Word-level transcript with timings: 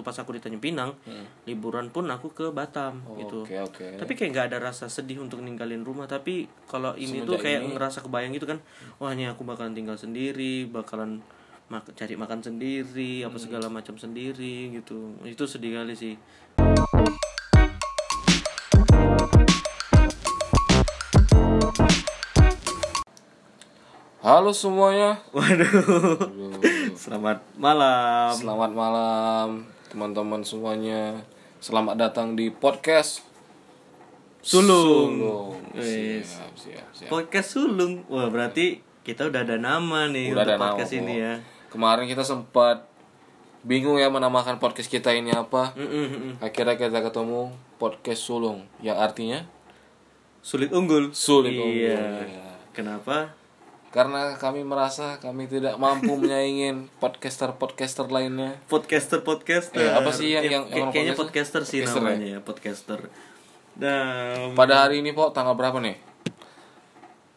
waktu 0.00 0.08
pas 0.08 0.16
aku 0.16 0.32
di 0.32 0.40
Tanjung 0.40 0.64
Pinang 0.64 0.96
liburan 1.44 1.92
pun 1.92 2.08
aku 2.08 2.32
ke 2.32 2.48
Batam 2.48 3.04
gitu. 3.20 3.44
Hmm. 3.44 3.68
Oke, 3.68 3.84
oke. 3.84 3.86
tapi 4.00 4.16
kayak 4.16 4.30
nggak 4.32 4.46
ada 4.48 4.58
rasa 4.62 4.88
sedih 4.88 5.20
untuk 5.20 5.44
ninggalin 5.44 5.84
rumah. 5.84 6.08
Tapi 6.08 6.48
kalau 6.64 6.96
ini 6.96 7.20
tuh 7.20 7.36
Semenjak 7.36 7.40
kayak 7.44 7.60
ini- 7.60 7.72
ngerasa 7.76 7.98
kebayang 8.00 8.32
gitu 8.32 8.48
kan 8.48 8.58
wah 8.96 9.12
ini 9.12 9.28
aku 9.28 9.44
bakalan 9.44 9.76
tinggal 9.76 9.94
sendiri 9.94 10.64
bakalan 10.64 11.20
mak- 11.68 11.92
cari 11.92 12.16
makan 12.16 12.40
sendiri 12.40 13.22
apa 13.22 13.36
Hmm. 13.36 13.44
segala 13.44 13.68
macam 13.68 13.94
sendiri 13.94 14.72
gitu. 14.72 15.20
Itu 15.22 15.44
sedih 15.44 15.76
kali 15.76 15.92
sih. 15.92 16.16
Halo 24.20 24.52
semuanya. 24.52 25.16
waduh. 25.32 25.72
Selamat 27.00 27.40
malam. 27.56 28.36
Selamat 28.36 28.70
malam 28.72 29.48
teman-teman 29.90 30.46
semuanya. 30.46 31.18
Selamat 31.58 31.98
datang 31.98 32.38
di 32.38 32.46
podcast 32.54 33.26
sulung, 34.38 35.18
Sulung. 35.18 35.58
Siap, 35.74 36.54
siap, 36.54 36.86
siap. 36.94 37.10
podcast 37.10 37.58
sulung 37.58 38.06
wah 38.06 38.30
berarti 38.30 38.80
kita 39.02 39.26
udah 39.26 39.42
ada 39.42 39.58
nama 39.58 40.06
nih 40.06 40.30
Udah 40.30 40.46
untuk 40.46 40.46
ada 40.46 40.54
nama, 40.56 40.64
podcast 40.72 40.92
ini 40.94 41.14
Bo. 41.18 41.24
ya 41.26 41.34
Kemarin 41.74 42.06
kita 42.06 42.22
sempat 42.22 42.86
bingung 43.66 43.98
ya 43.98 44.06
menamakan 44.08 44.62
podcast 44.62 44.86
kita 44.86 45.10
ini 45.10 45.34
apa. 45.34 45.74
Mm, 45.74 45.90
mm, 45.90 46.06
mm. 46.06 46.32
Akhirnya 46.38 46.78
kita 46.78 46.98
ketemu 47.02 47.50
podcast 47.82 48.22
sulung 48.22 48.70
yang 48.78 48.94
artinya 48.94 49.42
sulit 50.40 50.70
unggul 50.70 51.10
Sulit 51.12 51.52
iya. 51.52 51.66
unggul, 51.66 52.30
iya. 52.30 52.54
kenapa 52.70 53.34
karena 53.90 54.34
kami 54.34 54.62
merasa 54.62 55.18
kami 55.18 55.44
tidak 55.44 55.74
mampu 55.76 56.14
menyaingin 56.14 56.86
podcaster-podcaster 56.98 58.06
lainnya. 58.06 58.54
podcaster 58.66 59.20
podcaster 59.20 59.76
Eh, 59.76 59.90
apa 59.90 60.10
sih 60.10 60.30
yang- 60.30 60.44
yang- 60.44 60.64
kayak- 60.64 60.78
yang 60.78 60.88
kayaknya 60.90 61.14
podcaster? 61.14 61.58
podcaster 61.58 61.62
sih 61.64 61.78
Podcaster 61.80 62.02
namanya 62.06 62.26
ya 62.28 62.38
podcaster 62.40 63.00
dan 63.72 64.52
Pada 64.52 64.84
hari 64.84 65.00
ini, 65.00 65.10
Pok, 65.10 65.30
tanggal 65.30 65.54
berapa 65.54 65.78
nih? 65.78 65.96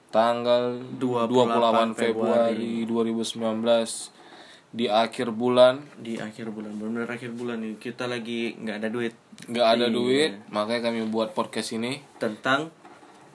Tanggal 0.10 0.78
28 0.94 1.26
28 1.26 1.90
Februari 1.96 2.86
2019 2.86 4.14
di 4.70 4.86
akhir 4.86 5.30
bulan 5.30 5.86
di 5.96 6.18
akhir 6.18 6.50
bulan 6.50 6.74
benar 6.74 7.06
akhir 7.08 7.30
bulan 7.32 7.62
nih 7.62 7.78
kita 7.78 8.06
lagi 8.06 8.58
nggak 8.58 8.78
ada 8.78 8.90
duit 8.90 9.14
nggak 9.46 9.68
ada 9.68 9.86
Iya. 9.86 9.94
duit, 9.94 10.32
makanya 10.50 10.82
kami 10.84 11.06
buat 11.08 11.34
podcast 11.34 11.74
ini 11.74 12.02
tentang 12.18 12.74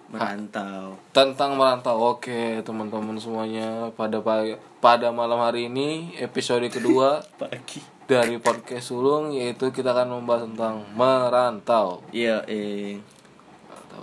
merantau. 0.09 0.97
Tentang 1.11 1.55
merantau. 1.55 1.97
Oke, 2.09 2.61
teman-teman 2.61 3.17
semuanya, 3.17 3.93
pada 3.93 4.19
pa- 4.19 4.57
pada 4.79 5.09
malam 5.11 5.39
hari 5.39 5.69
ini 5.69 6.17
episode 6.17 6.65
kedua 6.69 7.21
pagi. 7.41 7.81
dari 8.09 8.41
podcast 8.41 8.89
Sulung 8.89 9.31
yaitu 9.31 9.69
kita 9.69 9.93
akan 9.93 10.17
membahas 10.17 10.49
tentang 10.49 10.81
merantau. 10.93 12.01
iya 12.09 12.41
eh. 12.45 12.97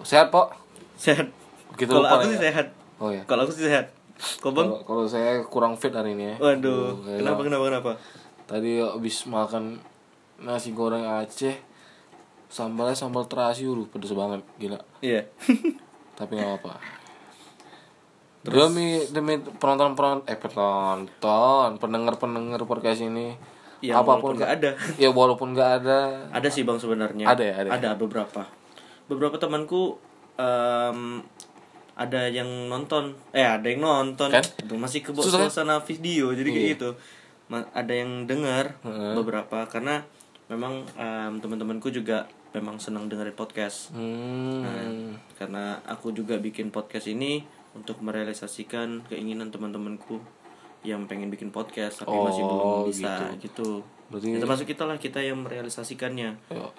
Sehat, 0.02 0.30
Pok? 0.30 0.54
sehat. 0.94 1.34
Begitu 1.74 1.90
kalau 1.90 2.06
aku 2.06 2.24
ya? 2.24 2.32
sih 2.32 2.42
sehat. 2.44 2.68
Oh 2.96 3.10
ya. 3.10 3.26
kalau 3.26 3.44
aku 3.44 3.52
sih 3.52 3.66
sehat. 3.66 3.90
Kau 4.40 4.54
bang? 4.54 4.70
Kalau 4.86 5.10
saya 5.10 5.42
kurang 5.44 5.74
fit 5.74 5.90
hari 5.90 6.14
ini 6.14 6.32
ya. 6.32 6.36
waduh. 6.38 6.96
Aduh, 6.96 7.18
kenapa 7.18 7.42
kenapa 7.42 7.64
kenapa? 7.66 7.92
Tadi 8.46 8.78
habis 8.78 9.26
makan 9.26 9.82
nasi 10.38 10.70
goreng 10.72 11.02
Aceh 11.02 11.58
sambalnya 12.46 12.94
sambal 12.94 13.26
terasi 13.26 13.66
udah 13.66 13.90
pedes 13.90 14.14
banget 14.14 14.46
gila. 14.56 14.78
Iya 15.02 15.26
tapi 16.16 16.40
nggak 16.40 16.64
apa 16.64 16.74
demi 18.46 19.02
demi 19.10 19.42
penonton 19.58 19.98
penonton 19.98 20.22
eh 20.30 20.38
penonton 20.38 21.70
pendengar 21.82 22.14
pendengar 22.22 22.62
podcast 22.70 23.02
ini 23.02 23.34
ya 23.82 24.02
apa 24.02 24.18
pun. 24.18 24.38
nggak 24.38 24.52
ada. 24.62 24.72
Ya 25.02 25.10
walaupun 25.12 25.54
nggak 25.54 25.72
ada. 25.84 26.30
Ada 26.34 26.48
sih 26.50 26.66
bang 26.66 26.78
sebenarnya. 26.78 27.26
Ada 27.30 27.44
ya, 27.44 27.54
ada 27.62 27.70
ya? 27.70 27.74
ada 27.78 27.90
beberapa. 27.94 28.48
Beberapa 29.06 29.38
temanku 29.38 29.98
em, 30.40 31.22
ada 31.96 32.22
yang 32.28 32.48
nonton. 32.70 33.14
Eh 33.30 33.46
ada 33.46 33.66
yang 33.66 33.82
nonton. 33.86 34.30
Kan? 34.34 34.46
Aduh, 34.66 34.78
masih 34.80 35.06
ke 35.06 35.12
kan? 35.14 35.22
suasana 35.22 35.78
video 35.82 36.34
jadi 36.34 36.50
kayak 36.50 36.66
Iya. 36.66 36.74
gitu. 36.78 36.90
Ma- 37.46 37.70
ada 37.78 37.94
yang 37.94 38.26
dengar 38.26 38.74
beberapa 39.14 39.70
karena 39.70 40.02
memang 40.50 40.86
em, 40.98 41.38
teman-temanku 41.42 41.94
juga 41.94 42.26
memang 42.56 42.80
senang 42.80 43.06
dengerin 43.06 43.36
podcast 43.36 43.92
hmm 43.92 45.20
karena 45.36 45.84
aku 45.84 46.10
juga 46.10 46.40
bikin 46.40 46.72
podcast 46.72 47.06
ini 47.06 47.44
untuk 47.76 48.00
merealisasikan 48.00 49.04
keinginan 49.06 49.52
teman-temanku 49.52 50.24
yang 50.82 51.04
pengen 51.06 51.28
bikin 51.28 51.50
podcast 51.50 52.00
tapi 52.00 52.16
masih 52.16 52.42
belum 52.42 52.64
Oh, 52.64 52.84
bisa 52.88 53.36
gitu. 53.36 53.84
Berarti- 54.08 54.32
Ya, 54.32 54.40
termasuk 54.40 54.66
kita 54.66 54.86
lah 54.86 54.96
kita 54.96 55.18
yang 55.18 55.42
merealisasikannya. 55.42 56.38
Oh, 56.48 56.72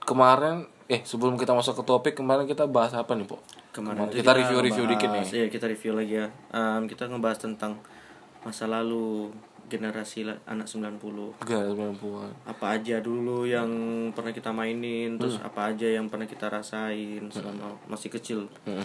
kemarin 0.00 0.66
eh 0.84 1.00
sebelum 1.02 1.34
kita 1.34 1.52
masuk 1.52 1.78
ke 1.78 1.82
topik 1.82 2.14
kemarin 2.14 2.44
kita 2.44 2.66
bahas 2.66 2.92
apa 2.92 3.14
nih 3.14 3.24
po 3.24 3.38
Kemarin 3.70 4.10
tuh 4.10 4.18
kita 4.18 4.34
review-review 4.34 4.84
dikit 4.84 5.08
nih. 5.08 5.24
Iya, 5.24 5.46
kita 5.46 5.64
review 5.64 5.94
lagi 5.94 6.14
ya. 6.18 6.26
Em, 6.50 6.82
kita 6.84 7.06
ngebahas 7.06 7.38
tentang 7.38 7.78
masa 8.42 8.66
lalu 8.66 9.30
generasi 9.70 10.26
anak 10.44 10.66
90. 10.66 11.38
Gak 11.40 11.62
90-an. 11.70 12.30
Apa 12.44 12.74
aja 12.74 12.98
dulu 12.98 13.46
yang 13.46 13.70
pernah 14.10 14.34
kita 14.34 14.50
mainin, 14.50 15.14
terus 15.16 15.38
Hmm. 15.38 15.46
apa 15.46 15.70
aja 15.70 15.86
yang 15.86 16.10
pernah 16.10 16.26
kita 16.26 16.50
rasain 16.50 17.22
selama 17.30 17.78
masih 17.86 18.10
kecil. 18.10 18.50
Hmm. 18.66 18.82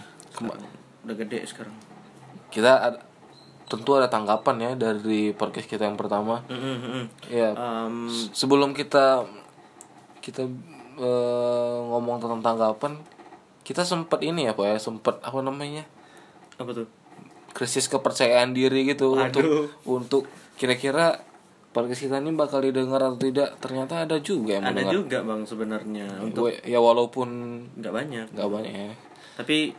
Udah 1.02 1.16
gede 1.16 1.42
sekarang. 1.44 1.74
kita 2.46 2.72
ada, 2.78 3.02
tentu 3.66 3.90
ada 3.92 4.06
tanggapan 4.06 4.56
ya 4.56 4.70
dari 4.78 5.34
podcast 5.34 5.66
kita 5.66 5.82
yang 5.82 5.98
pertama. 5.98 6.46
Mm, 6.46 6.56
mm, 6.56 6.78
mm. 6.78 7.04
Ya, 7.28 7.50
se- 8.06 8.30
sebelum 8.32 8.70
kita 8.70 9.26
kita 10.20 10.46
eh, 10.96 11.78
ngomong 11.84 12.16
tentang 12.16 12.40
tanggapan, 12.40 12.96
kita 13.60 13.82
sempat 13.82 14.22
ini 14.22 14.46
ya, 14.46 14.54
Pak 14.54 14.64
ya, 14.64 14.78
sempat 14.78 15.18
apa 15.20 15.42
namanya? 15.42 15.82
apa 16.56 16.72
tuh? 16.72 16.88
krisis 17.48 17.88
kepercayaan 17.88 18.52
diri 18.52 18.84
gitu 18.84 19.12
Aduh. 19.12 19.24
untuk 19.24 19.44
untuk 19.84 20.22
kira-kira 20.56 21.20
podcast 21.70 22.00
kita 22.00 22.18
ini 22.18 22.32
bakal 22.32 22.60
didengar 22.60 22.98
atau 22.98 23.16
tidak. 23.16 23.60
Ternyata 23.60 24.04
ada 24.04 24.16
juga 24.18 24.56
yang 24.56 24.64
Ada 24.64 24.72
mendengar. 24.72 24.92
juga 24.94 25.18
bang 25.22 25.42
sebenarnya 25.44 26.06
untuk 26.20 26.48
Ya 26.64 26.80
walaupun 26.80 27.28
nggak 27.76 27.92
banyak. 27.92 28.26
nggak 28.32 28.50
banyak 28.50 28.72
ya. 28.72 28.92
Tapi 29.36 29.76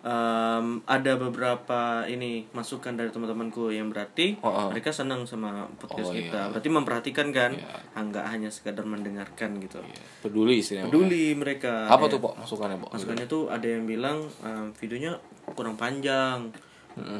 em, 0.00 0.66
ada 0.82 1.12
beberapa 1.14 1.80
ini 2.04 2.48
masukan 2.50 2.96
dari 2.96 3.08
teman-temanku 3.08 3.68
yang 3.68 3.86
berarti 3.86 4.40
Oh, 4.40 4.48
oh. 4.48 4.68
mereka 4.68 4.90
senang 4.90 5.22
sama 5.22 5.68
podcast 5.76 6.10
Oh, 6.10 6.16
kita. 6.16 6.40
iya. 6.40 6.50
Berarti 6.50 6.68
memperhatikan 6.68 7.28
kan, 7.30 7.52
Iya. 7.52 7.78
Ah, 7.92 8.02
nggak 8.02 8.24
hanya 8.26 8.48
sekadar 8.48 8.82
mendengarkan 8.82 9.60
gitu. 9.60 9.78
Peduli 10.24 10.58
istilahnya. 10.58 10.88
Peduli 10.88 11.36
mereka. 11.36 11.84
Apa 11.86 12.08
Ya, 12.08 12.12
tuh, 12.16 12.18
Pak? 12.18 12.34
Masukannya, 12.40 12.76
Pak? 12.80 12.90
Masukannya 12.96 13.26
tuh 13.28 13.42
ada 13.46 13.66
yang 13.68 13.84
bilang 13.84 14.24
em, 14.40 14.72
videonya 14.74 15.20
kurang 15.52 15.76
panjang, 15.76 16.48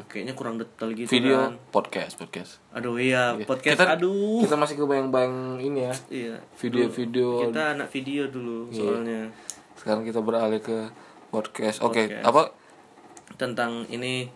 kayaknya 0.05 0.33
kurang 0.33 0.55
detail 0.55 0.91
gitu 0.91 1.07
Video 1.09 1.37
kan. 1.41 1.53
podcast, 1.69 2.13
podcast. 2.15 2.51
Aduh 2.71 2.95
iya, 2.95 3.33
podcast 3.41 3.77
Kita- 3.77 3.93
aduh. 3.93 4.41
Kita 4.41 4.55
masih 4.55 4.75
kebayang-bayang 4.77 5.35
ini 5.57 5.79
ya. 5.81 5.93
Iya. 6.07 6.35
Video-video 6.55 7.47
Kita 7.47 7.61
anak 7.73 7.87
video 7.89 8.27
dulu 8.27 8.67
Iya. 8.67 8.75
soalnya. 8.75 9.21
sekarang 9.73 10.03
kita 10.03 10.19
beralih 10.19 10.59
ke 10.59 10.77
podcast. 11.27 11.81
Oke, 11.81 12.05
Podcast. 12.05 12.21
apa 12.23 12.41
tentang 13.33 13.87
ini 13.87 14.29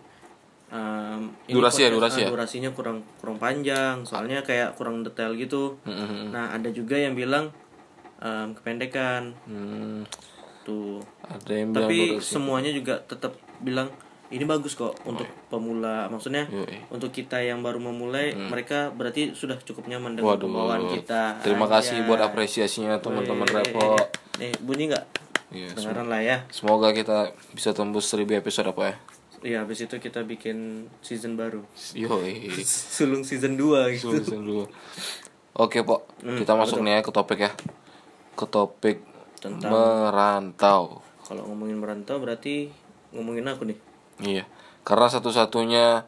um, 0.68 1.30
ini 1.44 1.54
Durasi 1.54 1.84
ya, 1.84 1.90
durasi 1.92 2.18
ah, 2.18 2.24
ya? 2.24 2.28
durasinya 2.28 2.70
kurang 2.72 2.98
kurang 3.16 3.36
panjang 3.36 4.02
soalnya 4.02 4.40
kayak 4.40 4.74
kurang 4.74 5.00
detail 5.00 5.30
gitu 5.32 5.78
Mm-mm. 5.84 6.32
nah 6.32 6.50
ada 6.50 6.66
juga 6.68 6.96
yang 6.96 7.12
bilang 7.12 7.52
um, 8.18 8.48
kependekan 8.52 9.36
Hmm, 9.44 10.02
tuh 10.62 10.98
ada 11.22 11.52
yang 11.52 11.70
bilang 11.70 11.86
tapi 11.86 11.98
durasi. 12.10 12.26
semuanya 12.26 12.70
juga 12.72 12.98
tetap 13.00 13.32
bilang 13.60 13.86
ini 14.28 14.42
bagus 14.42 14.74
kok 14.74 14.98
untuk 15.02 15.22
pemula 15.46 16.06
maksudnya 16.06 16.46
Yoi. 16.46 16.90
untuk 16.90 17.10
kita 17.10 17.38
yang 17.38 17.60
baru 17.60 17.78
memulai 17.78 18.34
mereka 18.34 18.90
berarti 18.90 19.32
sudah 19.32 19.54
cukup 19.58 19.86
nyaman 19.86 20.14
dengan 20.14 20.34
Waduh. 20.34 20.44
pembawaan 20.44 20.82
kita 20.90 21.38
Terima 21.40 21.66
kasih 21.66 22.02
buat 22.02 22.18
apresiasinya 22.18 22.98
teman-teman 22.98 23.46
Weh. 23.46 23.56
Repo. 23.62 23.94
nih 24.36 24.52
bunyi 24.58 24.90
nggak 24.90 25.06
Iya, 25.46 25.70
dengaran 25.72 26.10
lah 26.10 26.20
ya 26.20 26.36
Semoga 26.50 26.90
kita 26.90 27.30
bisa 27.52 27.70
tembus 27.70 28.10
1000 28.10 28.34
episode 28.34 28.66
apa 28.66 28.82
ya. 28.82 28.94
Iya, 29.46 29.56
habis 29.62 29.78
itu 29.78 29.94
kita 29.94 30.26
bikin 30.26 30.90
season 30.98 31.38
baru. 31.38 31.62
Yoi. 31.94 32.50
Sulung 32.98 33.22
season 33.22 33.54
2 33.54 33.94
gitu. 33.94 34.10
Season 34.10 34.42
dua. 34.42 34.66
Oke, 35.54 35.86
Pok. 35.86 36.02
Hmm, 36.18 36.34
kita 36.34 36.52
masuk 36.52 36.82
nih 36.82 36.98
ya 36.98 37.00
ke 37.00 37.14
topik 37.14 37.38
ya. 37.38 37.50
Ke 38.34 38.42
topik 38.42 39.06
Tentang- 39.38 39.70
merantau. 39.70 40.98
Kalau 41.22 41.46
ngomongin 41.46 41.78
merantau 41.78 42.18
berarti 42.18 42.74
ngomongin 43.14 43.46
aku 43.46 43.70
nih. 43.70 43.78
Iya. 44.22 44.44
Karena 44.86 45.06
satu-satunya 45.10 46.06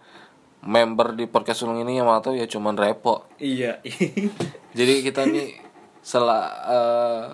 member 0.65 1.15
di 1.15 1.31
podcast 1.31 1.63
sulung 1.63 1.79
ini 1.79 1.99
yang 1.99 2.07
merantau 2.11 2.35
ya 2.35 2.47
cuman 2.47 2.75
Repo. 2.75 3.27
Iya. 3.39 3.79
Jadi 4.79 4.93
kita 5.03 5.27
nih 5.27 5.59
sela 6.01 6.41
eh, 6.67 7.27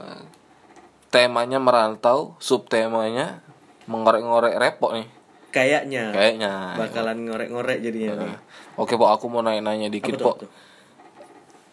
temanya 1.12 1.62
merantau, 1.62 2.34
subtemanya 2.42 3.44
mengorek-ngorek 3.86 4.54
Repo 4.56 4.92
nih. 4.96 5.06
Kayaknya 5.54 6.10
Kayaknya. 6.10 6.52
bakalan 6.74 7.18
ngorek-ngorek 7.30 7.78
jadinya. 7.78 8.26
nih. 8.26 8.34
Oke, 8.74 8.98
Pok, 8.98 9.06
aku 9.06 9.30
mau 9.30 9.38
nanya-nanya 9.38 9.86
dikit, 9.86 10.18
Pok. 10.18 10.42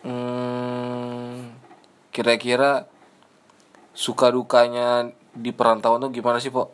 Hmm, 0.06 1.50
kira-kira 2.13 2.86
suka 3.94 4.30
dukanya 4.30 5.09
di 5.33 5.50
perantauan 5.50 6.01
tuh 6.03 6.12
gimana 6.13 6.38
sih 6.38 6.51
po 6.51 6.74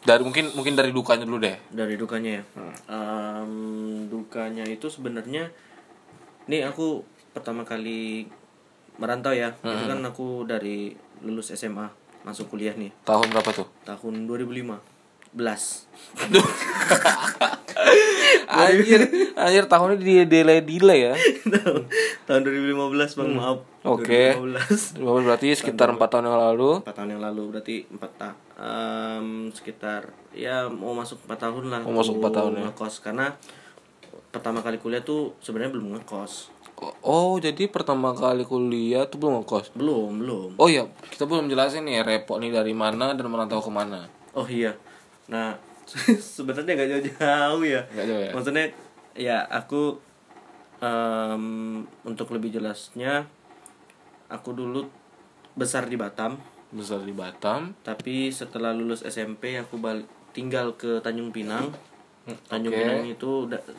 dari 0.00 0.22
mungkin 0.24 0.52
mungkin 0.56 0.74
dari 0.76 0.90
dukanya 0.90 1.24
dulu 1.28 1.38
deh. 1.40 1.56
Dari 1.70 1.94
dukanya 1.96 2.40
ya? 2.40 2.42
Em, 2.88 3.52
dukanya 4.08 4.64
itu 4.66 4.88
sebenarnya 4.88 5.52
nih 6.48 6.66
aku 6.66 7.04
pertama 7.36 7.62
kali 7.68 8.26
merantau 8.96 9.32
ya. 9.32 9.54
Itu 9.60 9.84
kan 9.86 10.00
aku 10.04 10.48
dari 10.48 10.92
lulus 11.20 11.52
SMA 11.52 11.88
masuk 12.24 12.52
kuliah 12.52 12.76
nih. 12.76 12.92
Tahun 13.04 13.28
berapa 13.32 13.50
tuh? 13.52 13.68
Tahun 13.84 14.14
2005 14.28 14.89
belas. 15.30 15.86
Anjir 18.50 19.00
anjir 19.38 19.64
tahunnya 19.64 19.96
di 19.96 20.26
delay 20.26 20.60
delay 20.60 21.00
ya. 21.06 21.14
Tahun 22.26 22.40
2015 22.42 23.18
bang 23.18 23.30
maaf. 23.32 23.58
Oke. 23.86 24.34
2015 24.36 24.98
berarti 25.24 25.48
sekitar 25.54 25.94
empat 25.94 26.08
tahun 26.10 26.28
yang 26.28 26.38
lalu. 26.50 26.70
empat 26.82 26.94
tahun 26.94 27.10
yang 27.16 27.22
lalu 27.22 27.42
berarti 27.48 27.76
empat 27.88 28.10
ta 28.18 28.30
em, 28.58 29.48
sekitar 29.50 30.10
ya 30.34 30.66
mau 30.66 30.92
masuk 30.92 31.22
empat 31.24 31.38
tahun 31.40 31.64
lah 31.70 31.80
Mau 31.86 31.94
masuk 31.96 32.18
empat 32.20 32.32
tahun 32.36 32.52
ya. 32.52 32.62
ngekos. 32.68 32.94
Karena 33.00 33.26
pertama 34.30 34.60
kali 34.60 34.76
kuliah 34.76 35.00
tuh 35.00 35.38
sebenarnya 35.40 35.72
belum 35.72 35.86
ngekos. 35.96 36.50
Oh 37.00 37.36
jadi 37.36 37.68
pertama 37.68 38.12
kali 38.12 38.42
kuliah 38.42 39.06
tuh 39.06 39.20
belum 39.20 39.40
ngekos? 39.40 39.72
Belum 39.72 40.10
belum. 40.16 40.48
Oh 40.58 40.66
iya 40.66 40.84
kita 41.08 41.24
belum 41.24 41.46
jelasin 41.46 41.86
nih 41.86 42.02
repot 42.02 42.36
nih 42.36 42.50
dari 42.50 42.74
mana 42.74 43.14
dan 43.14 43.24
merantau 43.26 43.62
ke 43.62 43.70
mana. 43.70 44.10
Oh 44.34 44.44
iya 44.44 44.74
nah 45.30 45.54
sebenarnya 46.34 46.74
nggak 46.76 46.90
jauh-jauh 46.90 47.62
ya. 47.62 47.80
Nggak 47.94 48.06
jauh 48.06 48.22
ya? 48.22 48.30
maksudnya 48.34 48.64
ya 49.14 49.38
aku 49.46 49.98
em, 50.78 51.44
untuk 52.06 52.30
lebih 52.30 52.54
jelasnya 52.54 53.26
aku 54.30 54.54
dulu 54.54 54.86
besar 55.54 55.90
di 55.90 55.98
Batam. 55.98 56.38
Besar 56.70 57.02
di 57.02 57.10
Batam. 57.10 57.74
Tapi 57.82 58.30
setelah 58.30 58.70
lulus 58.70 59.02
SMP 59.02 59.58
aku 59.58 59.82
balik 59.82 60.06
tinggal 60.30 60.78
ke 60.78 61.02
Tanjung 61.02 61.34
Pinang. 61.34 61.74
Tanjung 62.46 62.70
oke. 62.70 62.78
Pinang 62.78 63.02
itu 63.06 63.30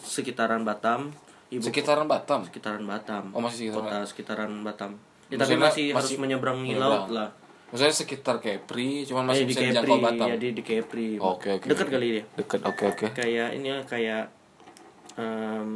sekitaran 0.03 0.67
Batam. 0.67 1.11
Ibu 1.51 1.63
sekitaran 1.63 2.07
Batam? 2.07 2.43
sekitaran 2.43 2.83
Batam. 2.83 3.31
Oh, 3.31 3.39
masih 3.39 3.71
sekitaran 3.71 3.87
kota 3.87 3.97
sekitaran 4.07 4.51
Batam. 4.63 4.91
Ya, 5.31 5.39
tapi 5.39 5.55
Maksudnya 5.55 5.67
masih, 5.71 5.85
harus 5.95 6.03
masih 6.11 6.15
menyeberangi 6.19 6.75
menyeberang. 6.75 6.91
laut 6.91 7.07
lah 7.15 7.29
maksudnya 7.71 7.95
sekitar 7.95 8.35
Kepri 8.37 9.07
cuman 9.07 9.31
masih 9.31 9.43
di 9.43 9.49
bisa 9.49 9.59
Kepri 9.63 9.71
dijangkau 9.71 9.97
Batam. 9.97 10.27
ya 10.27 10.35
di, 10.35 10.47
di 10.51 10.61
Kepri 10.61 11.07
Oke, 11.17 11.49
oke, 11.55 11.65
dekat 11.65 11.87
oke. 11.87 11.93
kali 11.95 12.07
ya 12.11 12.23
deket 12.35 12.59
oke 12.61 12.83
oke. 12.85 13.05
Kayak 13.15 13.49
ini 13.55 13.67
ya 13.67 13.79
kayak 13.81 14.23
em, 15.15 15.71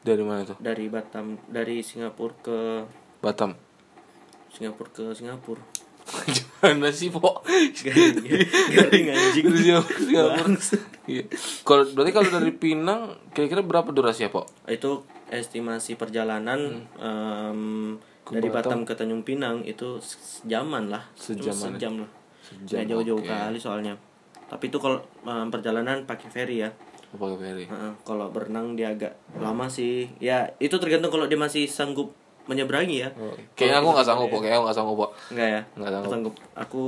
dari 0.00 0.22
mana 0.22 0.44
tuh? 0.44 0.56
dari 0.58 0.86
Batam 0.86 1.40
dari 1.46 1.80
Singapura 1.80 2.34
ke 2.38 2.58
Batam. 3.18 3.56
Singapura 4.48 4.88
ke 4.88 5.04
Singapura. 5.10 5.62
Gimana 6.28 6.92
sih 6.92 7.08
po 7.08 7.40
garing, 7.80 8.20
garing 8.70 9.06
anjing. 9.10 9.44
Dari 9.48 9.64
Singapura. 9.96 10.52
Iya. 11.04 11.24
kalau 11.64 11.84
berarti 11.90 12.12
kalau 12.12 12.28
dari 12.30 12.52
Pinang 12.52 13.16
kira-kira 13.32 13.60
berapa 13.60 13.88
durasi 13.88 14.24
ya 14.24 14.30
po 14.30 14.44
itu 14.64 15.04
estimasi 15.28 15.96
perjalanan 15.96 16.84
em, 18.26 18.34
dari 18.34 18.48
Batam. 18.48 18.82
ke 18.82 18.92
Tanjung 18.92 19.20
Pinang 19.20 19.60
itu 19.62 20.00
sejaman 20.00 20.88
lah. 20.88 21.04
Sejaman. 21.12 21.76
sejam 21.76 21.94
lah. 22.00 22.10
Sejam, 22.40 22.64
Nggak 22.66 22.84
jauh-jauh 22.88 23.20
oke. 23.20 23.28
kali 23.28 23.58
soalnya. 23.58 23.94
Tapi 24.46 24.68
itu 24.68 24.78
kalau 24.78 24.96
em, 25.22 25.48
perjalanan 25.48 26.04
pakai 26.04 26.28
ferry 26.28 26.60
ya. 26.60 26.70
Apa 27.14 27.30
ke 27.30 27.36
Ferry. 27.38 27.64
Heeh, 27.64 27.92
kalau 28.02 28.26
berenang 28.28 28.74
dia 28.74 28.90
agak 28.90 29.14
lama 29.38 29.70
sih. 29.70 30.10
Ya 30.18 30.50
itu 30.58 30.74
tergantung 30.82 31.08
kalau 31.08 31.24
dia 31.24 31.38
masih 31.38 31.64
sanggup 31.64 32.10
menyeberangi 32.44 32.96
ya. 33.00 33.08
Kayaknya 33.54 33.78
aku 33.78 33.88
nggak 33.94 34.04
sanggup 34.04 34.28
po 34.28 34.36
kayaknya 34.38 34.58
aku 34.58 34.64
nggak 34.66 34.76
sanggup 34.76 34.96
po 34.98 35.06
enggak 35.30 35.48
ya? 35.48 35.60
Nggak 35.78 36.10
sanggup. 36.10 36.34
aku 36.52 36.82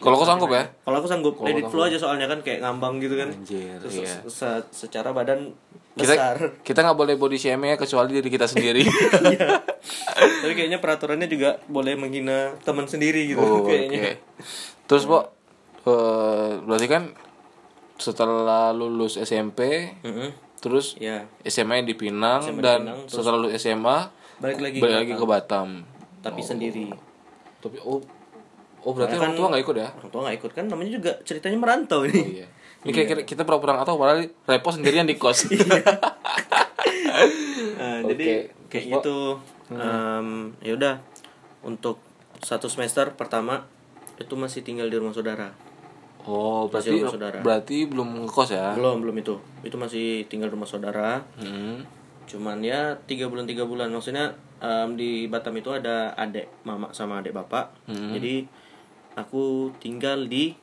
kalau 0.00 0.14
aku 0.14 0.24
sanggup 0.24 0.48
ya 0.48 0.64
kalau 0.80 0.96
aku 0.96 1.06
sanggup 1.06 1.34
Kalau 1.34 1.44
let 1.44 1.54
it 1.54 1.60
kamu- 1.60 1.70
flow 1.70 1.84
aja 1.84 1.96
soalnya 1.96 2.26
kan 2.26 2.40
kayak 2.40 2.60
ngambang 2.60 2.98
gitu 2.98 3.14
kan 3.14 3.28
Anjir, 3.30 3.76
Terus 3.78 3.94
iya. 3.94 4.14
se- 4.24 4.68
secara 4.74 5.12
badan 5.12 5.52
kita 5.92 6.14
besar 6.14 6.36
kita 6.60 6.78
nggak 6.80 6.96
boleh 6.96 7.14
body 7.14 7.36
shaming 7.36 7.70
ya 7.70 7.76
kecuali 7.76 8.10
diri 8.10 8.28
kita 8.28 8.46
sendiri 8.46 8.80
Iya. 9.28 9.60
Tapi 10.40 10.52
kayaknya 10.52 10.78
peraturannya 10.78 11.26
juga 11.26 11.60
boleh 11.66 11.94
menghina 11.94 12.56
teman 12.58 12.84
sendiri 12.84 13.24
gitu 13.26 13.38
Oh, 13.38 13.62
kayaknya. 13.62 13.96
oke. 13.98 14.12
Terus, 14.84 15.04
Po, 15.04 15.18
eh, 15.82 16.50
berarti 16.58 16.86
kan 16.86 17.02
setelah 17.96 18.70
lulus 18.70 19.16
SMP, 19.16 19.92
Heeh. 19.94 20.30
terus 20.58 20.96
Ya, 20.96 21.28
SMA 21.42 21.80
di 21.82 21.92
Pinang 21.92 22.40
SMA 22.42 22.54
di 22.54 22.62
dan 22.62 22.80
Pinang, 22.82 22.98
terus 23.02 23.12
setelah 23.14 23.36
lulus 23.38 23.52
SMA 23.54 23.98
balik 24.38 24.58
lagi 24.58 24.78
balik 24.78 24.88
ke 24.90 24.98
lagi 24.98 25.12
Batam. 25.12 25.18
ke 25.18 25.26
Batam. 25.26 25.68
tapi 26.20 26.40
sendiri. 26.40 26.86
Tapi 27.58 27.76
oh 27.82 28.00
oh 28.80 28.92
berarti 28.92 29.12
Soalnya 29.12 29.26
orang 29.26 29.34
tua 29.34 29.46
nggak 29.48 29.62
ikut 29.62 29.76
ya? 29.76 29.88
Orang 29.92 30.10
tua 30.10 30.20
nggak 30.24 30.36
ikut 30.38 30.50
kan 30.52 30.64
namanya 30.66 30.90
juga 30.92 31.12
ceritanya 31.22 31.58
merantau 31.58 32.00
ini. 32.04 32.16
Oh, 32.16 32.28
iya. 32.40 32.46
Ini 32.80 32.90
kayak 32.90 33.08
kira- 33.08 33.26
kita 33.26 33.42
pura-pura 33.44 33.76
nggak 33.76 33.86
tahu 33.86 33.96
padahal 33.96 34.20
repot 34.24 34.72
sendirian 34.72 35.04
di 35.04 35.14
kos. 35.14 35.44
Nah, 37.76 38.00
Oke. 38.00 38.12
jadi 38.12 38.24
kayak 38.68 38.84
Terus, 38.84 38.92
gitu. 38.96 39.18
Em, 39.70 40.28
ya 40.60 40.72
udah 40.74 40.94
untuk 41.62 42.00
satu 42.40 42.66
semester 42.66 43.12
pertama 43.14 43.64
itu 44.16 44.32
masih 44.34 44.60
tinggal 44.60 44.88
di 44.88 44.96
rumah 44.96 45.12
saudara. 45.12 45.52
oh, 46.22 46.68
berarti 46.68 46.92
rumah 46.92 47.08
saudara. 47.08 47.38
berarti 47.40 47.88
belum 47.88 48.28
ngekos 48.28 48.50
ya? 48.52 48.76
Belum 48.76 49.00
belum 49.00 49.16
itu. 49.16 49.40
Itu 49.60 49.76
masih 49.76 50.28
tinggal 50.28 50.48
di 50.48 50.54
rumah 50.54 50.68
saudara. 50.68 51.24
Hmm. 51.36 51.80
Cuman 52.24 52.60
ya 52.60 53.00
tiga 53.04 53.26
bulan 53.26 53.48
tiga 53.48 53.64
bulan 53.64 53.88
maksudnya 53.88 54.32
em, 54.60 54.92
di 54.94 55.24
Batam 55.26 55.56
itu 55.56 55.72
ada 55.72 56.12
adik 56.14 56.48
mama 56.62 56.92
sama 56.92 57.20
adik 57.20 57.32
bapak. 57.32 57.72
Hmm. 57.88 58.12
Jadi 58.12 58.44
aku 59.16 59.74
tinggal 59.82 60.26
di 60.26 60.54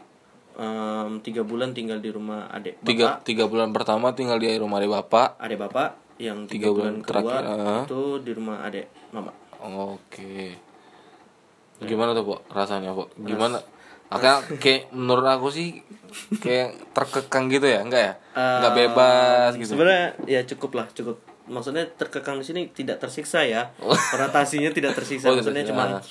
em, 0.57 1.21
tiga 1.21 1.41
bulan 1.45 1.71
tinggal 1.71 2.01
di 2.01 2.09
rumah 2.09 2.49
adik 2.51 2.81
bapak. 2.81 2.87
Tiga, 2.89 3.07
tiga 3.23 3.45
bulan 3.45 3.69
pertama 3.71 4.11
tinggal 4.17 4.41
di 4.41 4.51
rumah 4.57 4.81
dari 4.81 4.91
bapak. 4.91 5.37
Adik 5.39 5.59
bapak 5.61 5.89
yang 6.17 6.49
Tiga 6.49 6.69
tiga, 6.69 6.69
bulan 6.73 6.93
bulan, 6.97 7.05
kedua 7.05 7.13
terakhir, 7.13 7.43
ah. 7.45 7.81
itu 7.85 8.01
di 8.25 8.31
rumah 8.33 8.57
adik 8.65 8.85
mama. 9.13 9.31
Oke. 9.61 10.57
Gimana 11.77 12.17
tuh, 12.17 12.25
Pok? 12.25 12.39
Rasanya, 12.49 12.89
Pok? 12.93 13.13
Gimana? 13.21 13.61
Makanya 14.09 14.39
kayak 14.57 14.89
menurut 14.95 15.27
aku 15.29 15.51
sih 15.53 15.83
kayak 16.41 16.73
terkekang 16.95 17.51
gitu 17.53 17.67
ya, 17.69 17.83
enggak 17.85 18.01
ya? 18.01 18.13
Enggak 18.33 18.71
Em, 18.73 18.77
bebas 18.81 19.51
gitu. 19.61 19.71
Sebenarnya 19.77 20.07
ya 20.25 20.41
cukup 20.47 20.71
lah, 20.79 20.87
cukup. 20.89 21.21
Maksudnya 21.47 21.85
terkekang 21.95 22.39
di 22.41 22.45
sini 22.47 22.61
tidak 22.71 22.97
tersiksa 23.03 23.45
ya. 23.45 23.71
Konotasinya 23.77 24.71
tidak 24.73 24.95
tersiksa. 24.97 25.31
Oh, 25.31 25.37
Maksudnya 25.37 25.63
tersiksa. 25.63 26.01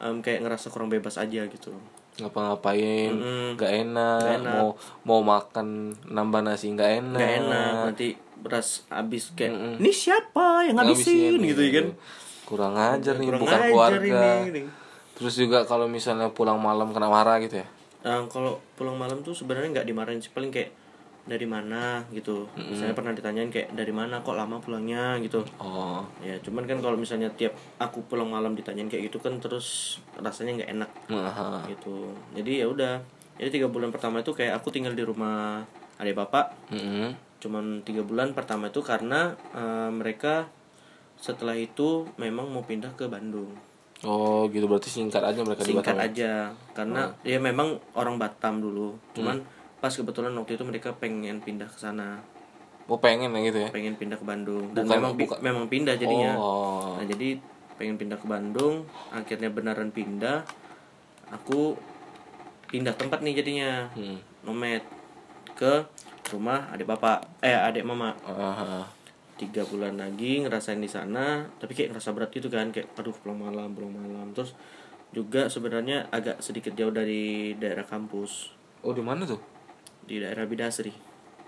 Em, 0.00 0.18
kayak 0.18 0.40
ngerasa 0.40 0.66
kurang 0.68 0.88
bebas 0.88 1.14
aja 1.14 1.44
gitu. 1.44 1.70
Ngapa-ngapain 2.18 3.10
Mm-mm. 3.10 3.46
enggak 3.54 3.72
enak, 3.78 4.20
Nggak 4.20 4.38
enak. 4.40 4.54
mau 4.54 4.68
mau 5.02 5.20
makan 5.22 5.66
nambah 6.04 6.40
nasi 6.42 6.68
enggak 6.68 6.98
enak. 6.98 7.16
nggak 7.16 7.32
enak 7.38 7.72
nanti 7.86 8.08
beras 8.36 8.68
habis 8.88 9.30
kayak 9.30 9.52
ini 9.76 9.90
siapa 9.90 10.64
yang 10.64 10.74
Ngabisin, 10.74 11.36
ngabisin 11.36 11.40
gitu 11.46 11.60
ya 11.60 11.72
kan 11.74 11.86
Kurang 12.42 12.74
ajar 12.74 13.14
nih, 13.14 13.26
Kurang 13.28 13.40
bukan 13.40 13.54
ajar 13.54 13.68
keluarga. 13.70 14.22
ini, 14.42 14.48
gitu. 14.50 14.60
Terus 15.14 15.34
juga 15.36 15.58
kalau 15.62 15.86
misalnya 15.86 16.28
pulang 16.28 16.56
malam 16.56 16.90
kena 16.90 17.06
marah 17.06 17.38
gitu 17.38 17.60
ya. 17.60 17.68
Nah, 18.00 18.24
kalau 18.26 18.58
pulang 18.74 18.96
malam 18.96 19.20
tuh 19.20 19.30
sebenarnya 19.30 19.70
nggak 19.70 19.86
dimarahin 19.86 20.18
sih 20.18 20.28
paling 20.28 20.48
kayak 20.48 20.72
dari 21.30 21.46
mana? 21.46 22.02
gitu. 22.10 22.50
Misalnya 22.58 22.98
pernah 22.98 23.14
ditanyain 23.14 23.48
kayak 23.54 23.70
dari 23.78 23.94
mana? 23.94 24.18
Kok 24.26 24.34
lama 24.34 24.58
pulangnya? 24.58 25.14
gitu. 25.22 25.46
Oh. 25.62 26.02
ya 26.18 26.34
cuman 26.42 26.66
kan 26.66 26.82
kalau 26.82 26.98
misalnya 26.98 27.30
tiap 27.38 27.54
aku 27.78 28.02
pulang 28.10 28.26
malam 28.26 28.58
ditanyain 28.58 28.90
kayak 28.90 29.08
gitu 29.08 29.22
kan 29.22 29.38
terus 29.38 29.98
rasanya 30.18 30.58
nggak 30.60 30.70
enak. 30.74 30.90
Nah, 31.14 31.62
gitu. 31.70 32.10
Jadi 32.34 32.60
ya 32.60 32.66
udah. 32.66 32.98
Jadi 33.38 33.62
tiga 33.62 33.70
bulan 33.70 33.94
pertama 33.94 34.20
itu 34.20 34.34
kayak 34.34 34.58
aku 34.58 34.74
tinggal 34.74 34.92
di 34.92 35.06
rumah 35.06 35.62
adik 36.02 36.18
bapak. 36.18 36.74
Mm-mm. 36.74 37.30
cuman 37.40 37.80
tiga 37.88 38.04
bulan 38.04 38.36
pertama 38.36 38.68
itu 38.68 38.84
karena 38.84 39.32
eh, 39.56 39.88
mereka 39.88 40.44
setelah 41.16 41.56
itu 41.56 42.04
memang 42.20 42.52
mau 42.52 42.60
pindah 42.60 42.92
ke 42.92 43.08
Bandung. 43.08 43.48
Oh, 44.04 44.48
gitu. 44.48 44.64
Berarti 44.64 44.88
singkat 44.88 45.20
aja 45.20 45.44
mereka 45.44 45.64
di 45.64 45.76
singkat 45.76 45.92
Batam. 45.92 46.00
ya? 46.00 46.08
aja. 46.08 46.32
Karena 46.72 47.02
ya 47.20 47.36
memang 47.36 47.76
orang 47.92 48.16
Batam 48.16 48.64
dulu. 48.64 48.96
Cuman 49.12 49.44
pas 49.80 49.88
kebetulan 49.90 50.32
waktu 50.36 50.60
itu 50.60 50.64
mereka 50.64 50.92
pengen 50.92 51.40
pindah 51.40 51.66
ke 51.66 51.80
sana. 51.80 52.20
Oh, 52.90 52.98
pengen 52.98 53.30
ya 53.30 53.40
gitu 53.48 53.58
ya. 53.64 53.68
pengen 53.70 53.94
pindah 53.94 54.18
ke 54.18 54.26
Bandung. 54.26 54.74
Dan 54.74 54.84
Bukan- 54.84 54.96
memang 54.98 55.12
bukan- 55.16 55.40
memang 55.40 55.64
pindah 55.66 55.94
jadinya. 55.94 56.34
Oh. 56.36 56.98
nah 56.98 57.06
jadi 57.06 57.38
pengen 57.78 57.96
pindah 57.96 58.18
ke 58.20 58.26
Bandung 58.26 58.84
akhirnya 59.08 59.48
beneran 59.48 59.88
pindah. 59.88 60.42
Aku 61.30 61.78
pindah 62.68 62.92
tempat 62.94 63.22
nih 63.22 63.40
jadinya. 63.40 63.88
Hmm. 63.94 64.18
nomad 64.40 64.80
ke 65.52 65.84
rumah 66.32 66.72
adik 66.72 66.88
bapak 66.88 67.28
eh 67.44 67.52
adik 67.52 67.84
mama. 67.84 68.16
Ah, 68.24 68.88
tiga 69.36 69.68
bulan 69.68 70.00
lagi 70.00 70.40
ngerasain 70.40 70.80
di 70.80 70.88
sana 70.88 71.44
tapi 71.60 71.76
kayak 71.76 71.92
ngerasa 71.92 72.12
berat 72.16 72.32
gitu 72.32 72.48
kan 72.48 72.72
kayak 72.72 72.88
aduh 72.96 73.12
pulang 73.12 73.36
malam 73.38 73.70
pulang 73.70 73.92
malam. 73.92 74.32
Terus 74.32 74.56
juga 75.12 75.46
sebenarnya 75.52 76.08
agak 76.08 76.40
sedikit 76.40 76.72
jauh 76.72 76.90
dari 76.90 77.52
daerah 77.54 77.84
kampus. 77.84 78.50
Oh, 78.80 78.96
di 78.96 79.04
mana 79.04 79.28
tuh? 79.28 79.59
Di 80.04 80.20
daerah 80.20 80.44
Bidasri. 80.44 80.92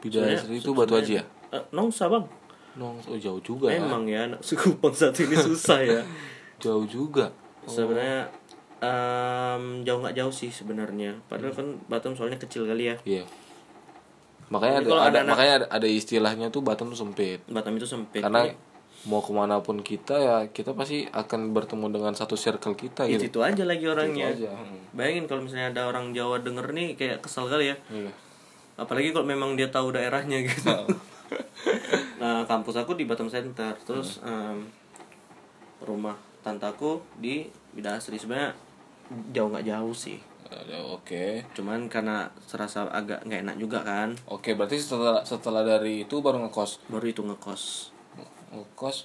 Sebenarnya- 0.03 0.43
itu 0.51 0.71
Batu 0.75 0.95
Haji 0.95 1.13
ya? 1.19 1.25
Eh, 1.53 1.63
Nongsa 1.71 2.09
bang. 2.09 2.25
Nong, 2.73 2.97
oh 3.05 3.19
jauh 3.21 3.37
juga 3.39 3.69
ya. 3.69 3.77
memang 3.77 4.09
ya 4.09 4.25
anak 4.25 4.41
suku 4.41 4.73
Kupang 4.73 4.97
satu 4.97 5.29
ini 5.29 5.37
susah 5.37 5.79
ya. 5.79 6.01
Jauh 6.65 6.89
juga. 6.89 7.29
Sebenarnya 7.69 8.33
em, 8.81 9.85
jauh 9.85 10.01
nggak 10.01 10.17
jauh 10.17 10.33
sih 10.33 10.49
sebenarnya. 10.49 11.21
Padahal 11.29 11.53
kan 11.53 11.69
Batam 11.87 12.17
soalnya 12.17 12.41
kecil 12.41 12.65
kali 12.65 12.89
ya. 12.89 12.97
Iya. 13.05 13.25
Makanya 14.49 14.81
Jadi 14.81 14.89
ada, 14.89 14.97
ada 15.05 15.19
anak- 15.21 15.29
makanya 15.29 15.55
ada, 15.55 15.67
ada 15.69 15.85
istilahnya 15.87 16.49
tuh 16.49 16.65
Batam 16.65 16.89
tuh 16.89 16.97
sempit. 16.97 17.45
Batam 17.45 17.77
itu 17.77 17.85
sempit. 17.85 18.25
Karena 18.25 18.49
mau 19.05 19.19
ke 19.19 19.35
mana 19.35 19.59
pun 19.61 19.83
kita 19.83 20.15
ya 20.17 20.37
kita 20.49 20.73
pasti 20.73 21.05
akan 21.05 21.51
bertemu 21.53 21.91
dengan 21.91 22.15
satu 22.15 22.39
circle 22.39 22.73
kita 22.73 23.03
itu, 23.05 23.27
gitu. 23.27 23.37
itu 23.37 23.39
aja 23.43 23.63
lagi 23.67 23.85
orangnya. 23.85 24.31
aja. 24.31 24.55
Hmm. 24.55 24.79
bayangin 24.95 25.27
kalau 25.27 25.43
misalnya 25.43 25.75
ada 25.75 25.91
orang 25.91 26.15
Jawa 26.15 26.39
denger 26.39 26.71
nih 26.71 26.95
kayak 26.95 27.21
kesel 27.21 27.51
kali 27.51 27.69
ya. 27.69 27.77
Iya 27.91 28.09
apalagi 28.75 29.11
kalau 29.11 29.25
memang 29.25 29.55
dia 29.55 29.69
tahu 29.69 29.93
daerahnya 29.93 30.43
gitu. 30.43 30.69
Nah 32.19 32.47
kampus 32.47 32.77
aku 32.77 32.95
di 32.95 33.03
Batam 33.03 33.27
Center. 33.27 33.75
Terus 33.83 34.23
em, 34.23 34.63
rumah 35.81 36.15
tantaku 36.41 37.03
di 37.17 37.49
Bidasri 37.73 38.15
sebenarnya 38.15 38.55
jauh 39.33 39.51
nggak 39.51 39.67
jauh 39.67 39.91
sih. 39.91 40.19
Oke. 40.93 41.43
Cuman 41.57 41.89
karena 41.89 42.29
serasa 42.45 42.85
agak 42.87 43.25
nggak 43.25 43.41
enak 43.43 43.57
juga 43.57 43.83
kan. 43.83 44.15
Oke 44.29 44.53
berarti 44.53 44.79
setelah 44.79 45.25
setelah 45.25 45.65
dari 45.65 46.05
itu 46.05 46.21
baru 46.21 46.45
ngekos? 46.47 46.87
Baru 46.87 47.07
itu 47.09 47.25
ngekos. 47.25 47.91
Ngekos? 48.53 48.97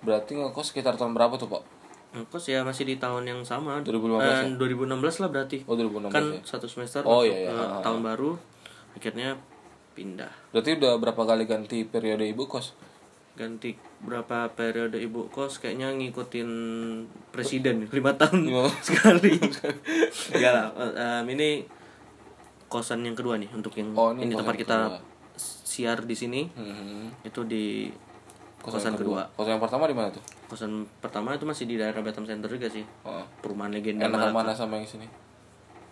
Berarti 0.00 0.38
ngekos 0.38 0.72
sekitar 0.72 0.94
tahun 0.94 1.12
berapa 1.12 1.34
tuh 1.36 1.50
pak? 1.50 1.62
Ngekos 2.14 2.44
ya 2.46 2.62
masih 2.62 2.86
di 2.86 2.96
tahun 2.96 3.26
yang 3.26 3.40
sama. 3.42 3.82
2015 3.82 4.22
Eh, 4.22 4.56
2016 4.56 5.20
lah 5.20 5.28
berarti. 5.28 5.58
Oh 5.66 5.74
2016 5.74 6.08
kan 6.08 6.24
ya? 6.30 6.40
satu 6.40 6.64
semester 6.64 7.02
Oh, 7.04 7.20
iya, 7.20 7.46
iya. 7.46 7.52
Ah, 7.52 7.82
tahun 7.82 8.00
baru 8.00 8.38
akhirnya 8.96 9.36
pindah. 9.92 10.32
Berarti 10.50 10.76
udah 10.76 10.96
berapa 10.96 11.22
kali 11.22 11.44
ganti 11.44 11.84
periode 11.84 12.24
ibu 12.24 12.44
kos? 12.44 12.72
Ganti 13.32 13.72
berapa 13.98 14.48
periode 14.50 14.96
ibu 14.96 15.28
kos? 15.28 15.56
Kayaknya 15.56 15.92
ngikutin 15.94 16.48
presiden 17.30 17.84
lima 17.96 18.12
tahun 18.12 18.44
Iya. 18.44 18.64
sekali. 18.88 19.36
Enggak 20.36 20.52
lah 20.52 20.66
em, 21.20 21.24
ini 21.30 21.48
kosan 22.66 23.00
yang 23.00 23.14
kedua 23.14 23.36
nih 23.36 23.48
untuk 23.52 23.72
yang 23.72 23.92
Oh, 23.92 24.10
ini 24.10 24.26
ini, 24.26 24.32
kosan 24.32 24.40
tempat 24.42 24.56
kita 24.56 24.76
kedua. 24.90 25.00
siar 25.38 25.98
di 26.02 26.16
sini. 26.16 26.40
Hmm. 26.52 27.12
itu 27.22 27.44
di 27.44 27.88
kosan, 28.58 28.96
kedua. 28.96 29.28
kosan 29.32 29.54
yang 29.54 29.62
pertama 29.62 29.86
di 29.86 29.94
mana 29.94 30.08
tuh? 30.10 30.24
Kosan 30.46 30.84
pertama 30.98 31.32
itu 31.32 31.44
masih 31.44 31.64
di 31.64 31.76
daerah 31.76 32.00
Batam 32.00 32.24
Center 32.24 32.48
juga 32.48 32.66
sih. 32.66 32.82
Oh. 33.00 33.22
perumahan 33.38 33.70
legenda 33.70 34.08
enak 34.08 34.28
mana 34.28 34.50
sama 34.50 34.76
yang 34.76 34.88
sini? 34.88 35.06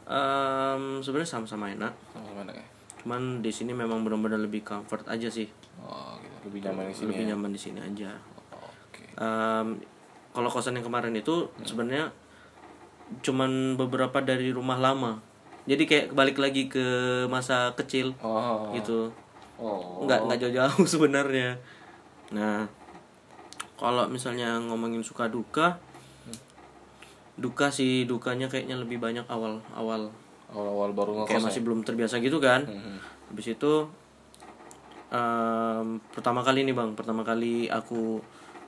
Em, 0.04 1.00
sebenarnya 1.00 1.30
sama-sama 1.30 1.70
enak. 1.70 1.92
Sama 2.10 2.32
mana 2.34 2.52
ya 2.52 2.64
cuman 3.04 3.44
di 3.44 3.52
sini 3.52 3.76
memang 3.76 4.00
benar-benar 4.00 4.40
lebih 4.40 4.64
comfort 4.64 5.04
aja 5.12 5.28
sih. 5.28 5.44
Oh 5.84 6.16
gitu. 6.24 6.48
Lebih 6.48 6.60
nyaman 6.64 6.82
yang 6.88 6.96
sini 6.96 7.08
lebih 7.12 7.20
ya? 7.20 7.28
nyaman 7.36 7.50
di 7.52 7.60
sini 7.60 7.80
aja. 7.84 8.10
Oh, 8.56 8.64
oke. 8.64 9.02
Em, 9.20 9.68
kalau 10.32 10.48
kosan 10.48 10.80
yang 10.80 10.88
kemarin 10.88 11.12
itu 11.12 11.52
sebenarnya 11.68 12.16
cuman 13.20 13.76
beberapa 13.76 14.24
dari 14.24 14.48
rumah 14.56 14.80
lama. 14.80 15.20
Jadi 15.68 15.84
kayak 15.84 16.06
balik 16.16 16.40
lagi 16.40 16.72
ke 16.72 16.84
masa 17.28 17.76
kecil 17.76 18.16
oh. 18.24 18.72
gitu. 18.72 19.12
Oh. 19.60 20.08
Nggak 20.08 20.24
nggak 20.24 20.38
jauh-jauh 20.40 20.88
sebenarnya. 20.96 21.60
Nah 22.32 22.64
kalau 23.76 24.08
misalnya 24.08 24.56
ngomongin 24.64 25.04
suka 25.04 25.28
duka 25.28 25.76
duka 27.34 27.66
sih 27.74 28.06
dukanya 28.06 28.46
kayaknya 28.46 28.78
lebih 28.78 29.02
banyak 29.02 29.26
awal 29.26 29.58
awal 29.74 30.14
awal-awal 30.54 30.90
baru 30.92 31.10
ngekos 31.16 31.28
kayak 31.28 31.40
ya? 31.40 31.46
masih 31.48 31.60
belum 31.60 31.80
terbiasa 31.82 32.14
gitu 32.18 32.38
kan 32.38 32.64
Mhm. 32.64 32.94
habis 33.28 33.46
itu 33.48 33.72
em, 35.10 35.86
pertama 36.10 36.40
kali 36.40 36.62
nih 36.62 36.72
bang 36.72 36.90
pertama 36.92 37.22
kali 37.22 37.66
aku 37.68 38.22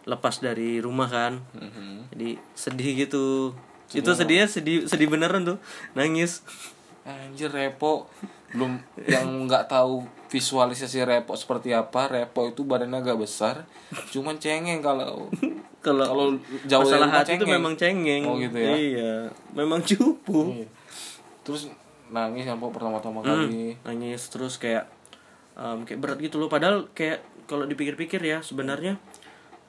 lepas 0.04 0.38
dari 0.38 0.78
rumah 0.78 1.06
kan 1.06 1.42
Mhm. 1.52 2.10
jadi 2.10 2.28
sedih 2.52 2.90
gitu 3.00 3.54
itu 3.88 4.10
sedihnya 4.12 4.46
sedih 4.46 4.84
sedih 4.84 5.06
beneran 5.06 5.42
tuh 5.44 5.58
nangis 5.92 6.42
Anjir 7.02 7.48
repo 7.48 8.10
belum 8.50 8.78
yang 9.00 9.46
nggak 9.46 9.66
tahu 9.68 10.02
visualisasi 10.26 11.02
repo 11.02 11.34
seperti 11.34 11.70
apa 11.70 12.06
repo 12.08 12.50
itu 12.50 12.62
badannya 12.62 12.98
agak 13.00 13.18
besar 13.20 13.62
cuman 14.10 14.34
cengeng 14.36 14.82
kalau 14.82 15.30
kalau 15.86 16.02
kalau 16.04 16.26
jauh 16.66 16.82
masalah 16.82 17.10
hati 17.12 17.34
itu 17.34 17.42
cengeng. 17.42 17.54
memang 17.56 17.74
cengeng 17.76 18.22
Oh, 18.26 18.34
gitu 18.36 18.58
ya? 18.58 18.74
iya 18.74 19.14
memang 19.52 19.82
cupu 19.82 20.50
Iya. 20.52 20.66
Terus 21.46 21.70
nangis 22.06 22.42
yang 22.42 22.58
pertama-tama 22.58 23.22
Hmm. 23.22 23.46
kali 23.46 23.78
nangis 23.80 24.26
terus 24.26 24.58
kayak 24.58 24.90
em, 25.54 25.82
kayak 25.82 25.98
berat 25.98 26.18
gitu 26.18 26.36
loh 26.36 26.50
padahal 26.50 26.90
kayak 26.92 27.22
kalau 27.46 27.62
dipikir-pikir 27.62 28.18
ya 28.18 28.42
sebenarnya 28.42 28.98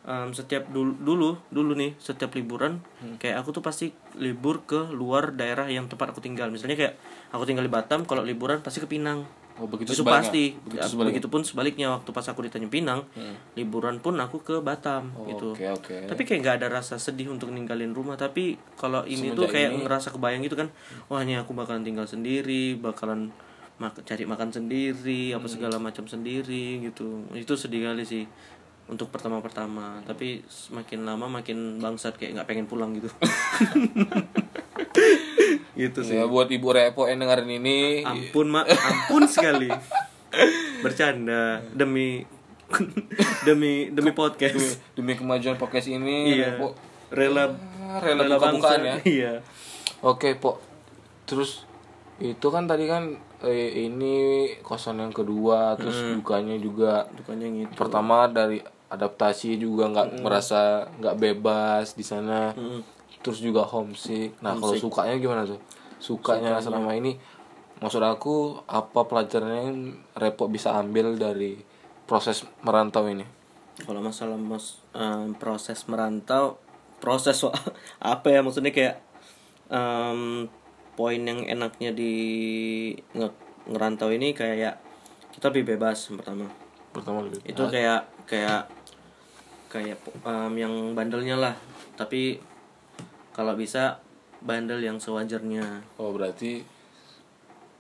em, 0.03 0.29
setiap 0.31 0.65
dulu 0.67 0.98
dulu 0.98 1.29
dulu 1.48 1.72
nih 1.74 1.93
setiap 1.98 2.34
liburan 2.34 2.81
Hmm. 3.00 3.15
kayak 3.17 3.39
aku 3.39 3.53
tuh 3.53 3.62
pasti 3.62 3.89
libur 4.15 4.63
ke 4.63 4.89
luar 4.89 5.31
daerah 5.31 5.65
yang 5.67 5.86
tempat 5.86 6.12
aku 6.12 6.19
tinggal 6.19 6.50
misalnya 6.50 6.75
kayak 6.75 6.93
aku 7.29 7.46
tinggal 7.46 7.62
di 7.62 7.69
Batam 7.69 8.03
kalau 8.03 8.22
liburan 8.22 8.60
pasti 8.60 8.79
ke 8.79 8.88
Pinang 8.88 9.29
oh 9.58 9.66
begitu 9.66 9.90
itu 9.90 10.00
sebaliknya? 10.00 10.22
pasti. 10.24 10.44
Begitu 10.60 10.78
Ya, 10.78 10.84
sebaliknya? 10.84 10.96
Hmm. 10.96 11.08
begitupun 11.10 11.42
sebaliknya 11.42 11.88
waktu 11.92 12.10
pas 12.10 12.26
aku 12.26 12.40
di 12.40 12.50
Tanjung 12.50 12.70
Pinang 12.70 13.02
liburan 13.54 13.98
pun 13.98 14.14
aku 14.16 14.38
ke 14.40 14.56
Batam 14.60 15.10
Oh, 15.12 15.26
gitu. 15.26 15.48
oke 15.52 15.66
oke. 15.74 15.96
Tapi 16.06 16.22
kayak 16.24 16.40
nggak 16.42 16.56
ada 16.58 16.68
rasa 16.72 16.96
sedih 16.96 17.28
untuk 17.28 17.50
ninggalin 17.50 17.90
rumah. 17.90 18.16
Tapi 18.16 18.44
kalau 18.74 19.02
ini 19.04 19.30
tuh 19.30 19.44
Semenjak 19.44 19.52
kayak 19.52 19.70
ini- 19.72 19.84
ngerasa 19.84 20.08
kebayang 20.10 20.42
gitu 20.42 20.56
kan 20.56 20.70
wah 21.08 21.20
ini 21.20 21.34
aku 21.34 21.52
bakalan 21.52 21.82
tinggal 21.82 22.06
sendiri 22.06 22.48
bakalan 22.76 23.34
mak 23.78 23.94
cari 24.02 24.24
makan 24.24 24.50
sendiri 24.50 25.30
Hmm. 25.30 25.38
apa 25.38 25.48
segala 25.48 25.78
macam 25.78 26.06
sendiri 26.06 26.82
gitu. 26.84 27.26
Itu 27.32 27.54
sedih 27.54 27.86
kali 27.86 28.02
sih 28.04 28.26
untuk 28.88 29.08
pertama-pertama. 29.08 30.02
Tapi 30.02 30.42
semakin 30.44 31.04
lama 31.04 31.28
makin 31.32 31.78
bangsat 31.78 32.16
kayak 32.16 32.34
nggak 32.36 32.48
pengen 32.48 32.66
pulang 32.66 32.94
gitu 32.94 33.10
gitu 35.77 36.01
sih. 36.01 36.17
ya 36.17 36.25
buat 36.25 36.50
ibu 36.50 36.74
repo 36.74 37.05
yang 37.05 37.22
dengerin 37.22 37.62
ini. 37.62 38.01
Ampun 38.01 38.50
mak. 38.50 38.65
Ampun 38.67 39.29
sekali. 39.29 39.69
Bercanda. 40.81 41.62
Demi 41.72 42.25
demi 43.48 43.88
demi 43.93 44.12
podcast. 44.12 44.81
Demi 44.98 45.13
kemajuan 45.15 45.55
podcast 45.55 45.88
ini 45.88 46.36
iya. 46.36 46.57
Repo. 46.57 46.74
Rela 47.13 47.53
Ah, 47.88 48.03
rela 48.03 48.27
buka-bukaan 48.27 48.84
ya. 48.84 48.96
Iya. 49.07 49.34
Oke, 50.03 50.36
Po. 50.36 50.60
Terus 51.24 51.63
itu 52.19 52.48
kan 52.51 52.67
tadi 52.67 52.84
kan 52.84 53.15
eh, 53.39 53.88
ini 53.88 54.50
kosan 54.60 55.00
yang 55.00 55.15
kedua, 55.15 55.79
terus 55.79 55.96
dukanya 56.12 56.60
juga 56.60 57.07
dukanya 57.15 57.48
gitu 57.48 57.72
pertama 57.79 58.27
dari 58.27 58.60
adaptasi 58.91 59.55
juga 59.55 59.88
nggak 59.88 60.19
merasa 60.19 60.84
nggak 61.00 61.15
bebas 61.15 61.96
di 61.96 62.03
sana. 62.03 62.51
Terus 63.27 63.43
juga 63.43 63.67
homesick. 63.67 64.39
Nah, 64.39 64.55
kalau 64.55 64.72
sukanya 64.74 65.19
gimana 65.19 65.43
tuh? 65.43 65.60
Sukanya, 66.00 66.63
selama 66.63 66.96
ini 66.96 67.19
maksud 67.77 68.00
aku 68.00 68.63
apa 68.65 69.03
pelajarannya 69.03 69.62
yang 69.67 69.79
Repo 70.15 70.48
bisa 70.48 70.74
ambil 70.74 71.13
dari 71.13 71.60
proses 72.07 72.48
merantau 72.63 73.03
ini? 73.05 73.27
kalau 73.77 74.01
masalah 74.01 74.34
mas 74.34 74.81
em, 74.89 75.38
proses 75.38 75.86
merantau 75.86 76.57
proses 76.98 77.38
apa 78.01 78.25
ya 78.25 78.41
maksudnya 78.41 78.74
kayak 78.74 78.98
em, 79.69 80.50
poin 80.98 81.22
yang 81.22 81.46
enaknya 81.46 81.93
di 81.93 82.13
nge- 83.13 83.38
ngerantau 83.69 84.10
ini 84.10 84.34
kayak 84.34 84.81
kita 85.29 85.53
lebih 85.53 85.77
bebas 85.77 86.10
pertama 86.10 86.50
Pertama 86.89 87.22
lebih. 87.22 87.38
itu 87.46 87.62
kayak 87.69 88.10
kayak 88.25 88.65
kayak 89.69 90.01
em, 90.25 90.53
yang 90.57 90.74
bandelnya 90.98 91.38
lah 91.38 91.53
tapi 91.93 92.41
kalau 93.38 93.53
bisa 93.53 94.01
bandel 94.39 94.82
yang 94.82 94.98
sewajarnya 94.98 95.86
Oh 95.96 96.10
berarti 96.10 96.65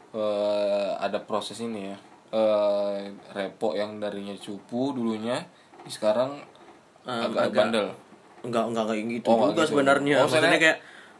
eh 0.09 0.89
ada 0.95 1.19
proses 1.21 1.59
ini 1.59 1.89
ya. 1.89 1.97
eh 2.27 2.99
repo 3.31 3.71
yang 3.71 3.97
darinya 3.97 4.35
cupu 4.35 4.91
dulunya 4.91 5.39
sekarang 5.85 6.35
agak, 7.01 7.49
bandel. 7.49 7.87
enggak 8.43 8.65
enggak 8.67 8.85
kayak 8.85 9.03
gitu 9.09 9.27
Oh, 9.27 9.47
juga 9.47 9.63
gitu. 9.63 9.71
sebenarnya 9.73 10.15
Oh, 10.17 10.27
maksudnya 10.27 10.51
maksudnya- 10.51 10.59
kayak 10.59 10.77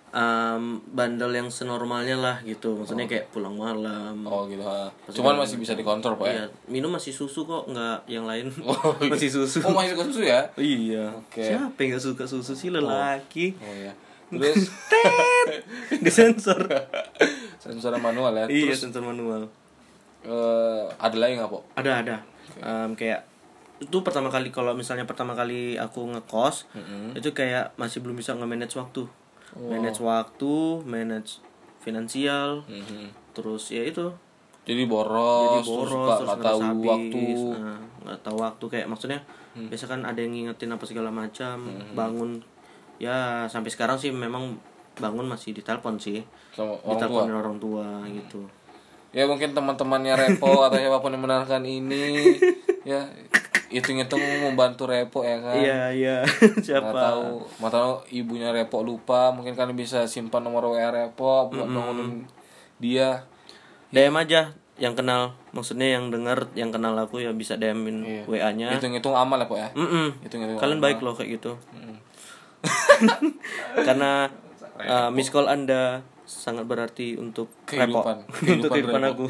em, 0.09 0.63
bandel 0.89 1.31
yang 1.31 1.47
senormalnya 1.47 2.15
lah 2.15 2.35
gitu 2.41 2.75
maksudnya 2.75 3.07
kayak 3.07 3.27
pulang 3.29 3.55
malam 3.55 4.19
Oh 4.23 4.43
gitu. 4.45 4.59
ha. 4.61 4.91
Cuman 5.07 5.39
masih 5.39 5.55
bisa 5.57 5.73
dikontrol 5.73 6.15
pak 6.15 6.27
ya. 6.27 6.33
Iya, 6.33 6.45
minum 6.67 6.91
masih 6.91 7.11
susu 7.11 7.43
kok 7.43 7.63
nggak 7.65 8.03
yang 8.07 8.23
lain 8.23 8.51
Oh, 8.61 8.75
iya. 8.99 9.07
masih 9.07 9.29
susu 9.29 9.63
Oh 9.63 9.71
masih 9.71 9.95
suka 9.95 10.03
susu 10.05 10.21
ya? 10.23 10.43
iya 10.57 11.07
Oke. 11.13 11.39
siapa 11.41 11.77
yang 11.77 11.89
nggak 11.93 12.03
suka 12.03 12.23
susu 12.25 12.51
sih 12.51 12.67
lelaki 12.67 13.55
Oh 13.57 13.75
ya. 13.79 13.93
Terus? 14.29 14.67
Disensor. 16.05 16.59
Sensor 17.57 17.93
manual 17.97 18.33
ya. 18.35 18.45
iya 18.47 18.71
Terus? 18.71 18.79
sensor 18.83 19.03
manual. 19.03 19.47
Eh, 20.23 20.83
ada 20.93 21.15
lagi 21.15 21.35
nggak 21.35 21.47
po? 21.47 21.63
ada 21.73 22.03
ada. 22.03 22.15
Em, 22.59 22.91
kayak 22.93 23.23
itu 23.77 24.01
pertama 24.01 24.27
kali 24.27 24.49
kalau 24.49 24.73
misalnya 24.73 25.05
pertama 25.05 25.31
kali 25.31 25.77
aku 25.77 26.09
ngekos 26.09 26.65
itu 27.13 27.29
kayak 27.31 27.77
masih 27.77 28.01
belum 28.01 28.17
bisa 28.17 28.33
nge-manage 28.33 28.75
waktu. 28.75 29.05
Manage 29.55 30.01
waktu 30.01 30.53
manage 30.83 31.39
finansial 31.79 32.65
Mhm. 32.67 33.13
terus 33.31 33.69
ya 33.69 33.85
itu. 33.85 34.11
Jadi 34.67 34.83
boros, 34.83 35.63
jadi 35.63 35.63
boros 35.63 36.19
terus 36.19 36.27
nggak 36.27 36.43
tahu 36.43 36.59
habis, 36.59 36.83
waktu. 36.83 37.23
Hmm. 37.23 37.55
nah, 37.55 37.79
nggak 38.03 38.19
tahu 38.19 38.37
waktu. 38.37 38.65
Kayak 38.67 38.87
maksudnya 38.91 39.19
biasa 39.55 39.85
kan 39.87 40.03
ada 40.03 40.19
yang 40.19 40.35
ngingetin 40.35 40.69
apa 40.69 40.83
segala 40.83 41.07
macam 41.07 41.55
bangun 41.95 42.43
ya 42.97 43.15
sampai 43.45 43.69
sekarang 43.69 43.95
sih 43.95 44.09
memang 44.09 44.57
bangun 44.95 45.25
masih 45.25 45.53
ditelepon 45.53 45.97
sih. 45.97 46.25
Sama 46.51 46.73
orang 46.81 47.05
tua. 47.05 47.21
orang 47.23 47.57
tua 47.57 47.87
gitu. 48.09 48.41
Ya 49.13 49.23
mungkin 49.23 49.53
teman-temannya 49.53 50.13
Repo 50.13 50.49
atau 50.65 50.75
siapa 50.75 50.97
pun 50.97 51.13
yang 51.13 51.21
mendengarkan 51.21 51.63
ini. 51.63 52.37
Ya 52.81 53.05
hitung-hitung 53.67 54.19
membantu 54.41 54.87
Repo 54.87 55.21
ya 55.21 55.37
kan? 55.37 55.55
Iya 55.55 55.81
iya. 55.91 56.17
Nggak 56.23 56.65
siapa? 56.67 56.89
tahu 56.91 57.45
mau 57.57 57.69
tahu 57.69 57.91
ibunya 58.09 58.49
Repo 58.49 58.81
lupa. 58.81 59.29
Mungkin 59.29 59.53
kalian 59.53 59.75
bisa 59.75 60.05
simpan 60.05 60.41
nomor 60.41 60.65
WA 60.67 60.89
Repo 60.89 61.47
buat 61.47 61.67
bangunin 61.67 62.25
dia. 62.77 63.23
DM 63.87 64.13
aja 64.13 64.51
yang 64.77 64.93
kenal. 64.93 65.33
Maksudnya 65.51 65.93
yang 65.93 66.09
dengar 66.09 66.49
yang 66.53 66.69
kenal 66.69 66.93
aku 66.93 67.17
ya 67.17 67.31
bisa 67.31 67.53
DM-in 67.55 68.01
Iya. 68.01 68.23
WA-nya 68.25 68.67
hitung-hitung 68.73 69.13
amal 69.13 69.37
ya 69.37 69.45
po 69.45 69.55
ya? 69.55 69.69
Mm-mm. 69.73 70.21
hitung-hitung 70.21 70.57
kalian 70.57 70.77
baik 70.77 70.99
loh 70.99 71.13
kayak 71.13 71.39
gitu 71.39 71.57
karena 73.87 74.31
uh, 74.81 75.09
miss 75.13 75.29
call 75.29 75.47
anda 75.49 76.01
sangat 76.27 76.67
berarti 76.67 77.15
untuk 77.15 77.47
Kehidupan. 77.63 78.27
untuk 78.59 78.69
kehidupan 78.73 79.03
aku. 79.07 79.25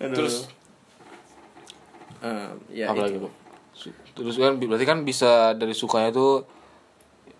Terus? 0.00 0.50
Uh, 2.20 2.52
ya 2.68 2.92
apa 2.92 3.08
lagi 3.08 3.16
itu. 3.16 3.30
Su- 3.72 3.96
terus 4.12 4.36
kan 4.36 4.60
berarti 4.60 4.84
kan 4.84 5.06
bisa 5.06 5.56
dari 5.56 5.72
sukanya 5.72 6.12
tuh 6.12 6.44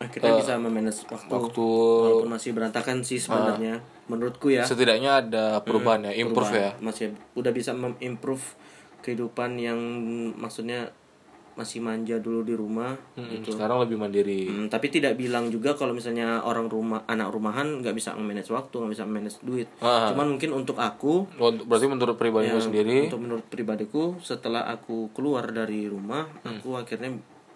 kita 0.00 0.32
bisa 0.32 0.56
memanage 0.56 1.04
waktu, 1.12 1.28
waktu 1.28 1.66
walaupun 1.68 2.32
masih 2.32 2.56
berantakan 2.56 3.04
sih 3.04 3.20
sebenarnya 3.20 3.84
menurutku 4.08 4.48
ya. 4.48 4.64
Setidaknya 4.64 5.20
ada 5.20 5.60
perubahan 5.60 6.08
ya 6.08 6.16
improve 6.16 6.56
ya. 6.56 6.72
Perubahan. 6.72 6.80
masih 6.80 7.06
udah 7.36 7.52
bisa 7.52 7.76
improve 8.00 8.44
kehidupan 9.04 9.60
yang 9.60 9.76
maksudnya 10.40 10.96
masih 11.60 11.78
manja 11.78 12.16
dulu 12.16 12.40
di 12.40 12.52
rumah 12.52 12.96
Mm, 13.12 13.28
gitu 13.36 13.52
sekarang 13.52 13.76
lebih 13.78 13.94
mandiri 13.94 14.48
Hmm, 14.48 14.66
tapi 14.66 14.88
tidak 14.88 15.14
bilang 15.14 15.46
juga 15.46 15.72
kalau 15.72 15.92
misalnya 15.92 16.40
orang 16.40 16.66
rumah 16.66 17.04
anak 17.04 17.28
rumahan 17.28 17.78
nggak 17.78 17.92
bisa 17.92 18.14
manage 18.14 18.48
waktu 18.48 18.72
nggak 18.74 18.92
bisa 18.92 19.04
manage 19.04 19.36
duit 19.40 19.68
Ah. 19.78 20.08
cuman 20.08 20.32
mungkin 20.32 20.50
untuk 20.52 20.74
aku 20.74 21.28
Oh, 21.36 21.52
berarti 21.52 21.86
menurut 21.86 22.16
pribadi 22.16 22.48
lu 22.48 22.58
sendiri 22.58 23.06
untuk 23.06 23.20
menurut 23.20 23.44
pribadiku 23.44 24.16
setelah 24.18 24.64
aku 24.66 25.10
keluar 25.10 25.44
dari 25.50 25.84
rumah 25.84 26.24
Hmm. 26.40 26.56
aku 26.56 26.74
akhirnya 26.74 27.12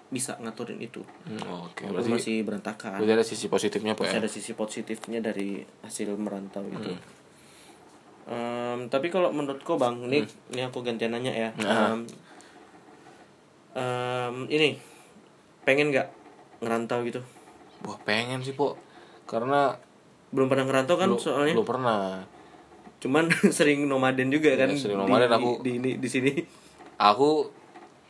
bisa 0.07 0.37
ngaturin 0.37 0.79
itu 0.79 1.01
Hmm, 1.25 1.41
oke 1.65 1.81
Walaupun 1.83 1.91
berarti 1.91 2.11
masih 2.13 2.37
berantakan 2.43 2.99
berarti 2.99 3.15
ada 3.15 3.25
sisi 3.25 3.47
positifnya 3.47 3.93
po 3.93 4.05
masih 4.05 4.15
ya 4.15 4.21
ada 4.21 4.29
sisi 4.29 4.53
positifnya 4.53 5.19
dari 5.19 5.57
hasil 5.81 6.13
merantau 6.15 6.63
itu 6.63 6.93
Hmm. 6.93 7.03
Em, 8.25 8.89
tapi 8.89 9.09
kalau 9.09 9.29
menurutku 9.31 9.77
bang 9.77 10.01
ini 10.03 10.23
Hmm. 10.23 10.51
ini 10.51 10.63
aku 10.63 10.81
gantian 10.81 11.13
nanya 11.13 11.29
ya 11.31 11.51
Nah. 11.59 11.93
Em, 11.93 12.09
em, 13.75 14.35
ini 14.49 14.79
pengen 15.63 15.91
nggak 15.91 16.09
ngerantau 16.61 17.03
gitu? 17.03 17.21
Wah 17.83 17.99
pengen 18.01 18.41
sih 18.41 18.53
po 18.53 18.79
karena 19.25 19.77
belum 20.31 20.47
pernah 20.47 20.65
ngerantau 20.65 20.97
kan 20.97 21.09
belum 21.09 21.21
soalnya? 21.21 21.55
belum 21.55 21.67
pernah. 21.67 22.03
Cuman 22.99 23.29
sering 23.57 23.85
nomaden 23.85 24.29
juga 24.29 24.55
kan 24.55 24.69
Iya, 24.69 24.81
sering 24.81 24.97
di- 24.97 25.03
nomaden. 25.05 25.29
Di, 25.29 25.37
aku. 25.37 25.51
di, 25.61 25.73
di, 25.79 25.91
di 25.99 26.09
sini. 26.09 26.33
aku 26.95 27.51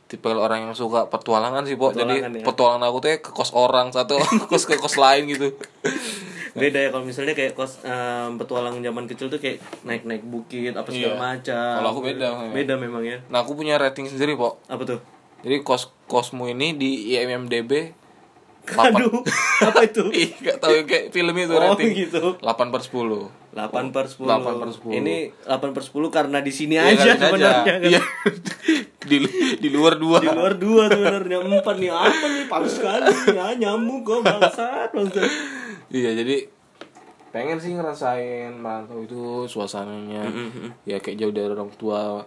tipe 0.05 0.29
orang 0.29 0.69
yang 0.69 0.75
suka 0.77 1.09
petualangan 1.09 1.65
sih 1.65 1.75
po 1.75 1.89
jadi 1.89 2.21
Petualangan 2.21 2.33
ya. 2.35 2.45
petualangan 2.45 2.85
aku 2.85 2.99
tuh 3.01 3.09
ya 3.09 3.19
ke 3.19 3.31
kos 3.33 3.51
orang 3.51 3.89
satu 3.89 4.21
ke 4.21 4.45
kos 4.53 4.65
ke 4.65 4.77
kos 4.77 4.95
lain 4.95 5.25
gitu. 5.27 5.57
Beda 6.55 6.79
ya 6.79 6.89
kalau 6.89 7.03
misalnya 7.03 7.33
kayak 7.33 7.53
kos 7.53 7.81
em, 7.83 8.37
petualang 8.37 8.79
zaman 8.79 9.05
kecil 9.05 9.27
tuh 9.27 9.41
kayak 9.41 9.59
naik 9.83 10.05
naik 10.05 10.23
bukit 10.23 10.71
apa 10.71 10.87
segala 10.87 11.11
Iya. 11.11 11.19
macam. 11.19 11.73
Kalau 11.75 11.89
aku 11.91 12.01
beda, 12.05 12.27
beda 12.53 12.75
memang 12.77 13.03
ya. 13.03 13.19
Nah 13.27 13.41
aku 13.41 13.57
punya 13.57 13.75
rating 13.75 14.07
sendiri 14.07 14.37
po 14.37 14.61
apa 14.65 14.85
tuh 14.85 15.01
jadi 15.45 15.61
kos 15.61 15.93
kosmu 16.09 16.49
ini 16.49 16.73
di 16.75 17.13
IMDb 17.15 17.93
aduh 18.81 19.21
apa 19.61 19.85
itu? 19.85 20.09
Ih, 20.25 20.33
gak 20.41 20.57
tahu 20.57 20.89
kayak 20.89 21.13
film 21.13 21.37
itu 21.37 21.53
oh 21.53 21.61
rating 21.61 21.93
gitu. 21.93 22.41
8 22.41 22.73
per 22.73 22.81
10 22.81 23.53
8 23.53 23.93
per 23.95 24.05
10 24.09 24.25
8 24.25 24.61
per 24.61 24.71
10. 24.73 24.99
Ini 25.05 25.17
8 25.47 25.77
per 25.77 25.83
10 25.85 26.09
karena 26.09 26.39
di 26.41 26.49
sini 26.49 26.75
Iya, 26.81 26.97
aja 26.97 27.13
sebenarnya 27.15 27.61
kan? 27.61 27.81
Iya. 27.85 28.01
di, 29.11 29.17
di 29.61 29.69
luar 29.69 30.01
dua. 30.01 30.19
Di 30.25 30.33
luar 30.33 30.57
dua 30.57 30.89
sebenarnya. 30.89 31.37
Empat 31.45 31.77
nih 31.77 31.93
apa 31.93 32.25
nih? 32.25 32.45
Paling 32.49 32.73
sekali 32.73 33.13
ya 33.37 33.47
nyamuk 33.53 34.01
kok 34.03 34.21
bangsat 34.25 34.91
bangsat 34.97 35.29
iya 35.93 36.17
jadi 36.17 36.49
pengen 37.31 37.61
sih 37.61 37.77
ngerasain 37.77 38.57
merantau 38.57 39.05
itu 39.05 39.45
suasananya. 39.45 40.25
Ya 40.89 40.99
kayak 40.99 41.21
jauh 41.21 41.35
dari 41.37 41.53
orang 41.53 41.71
tua 41.77 42.25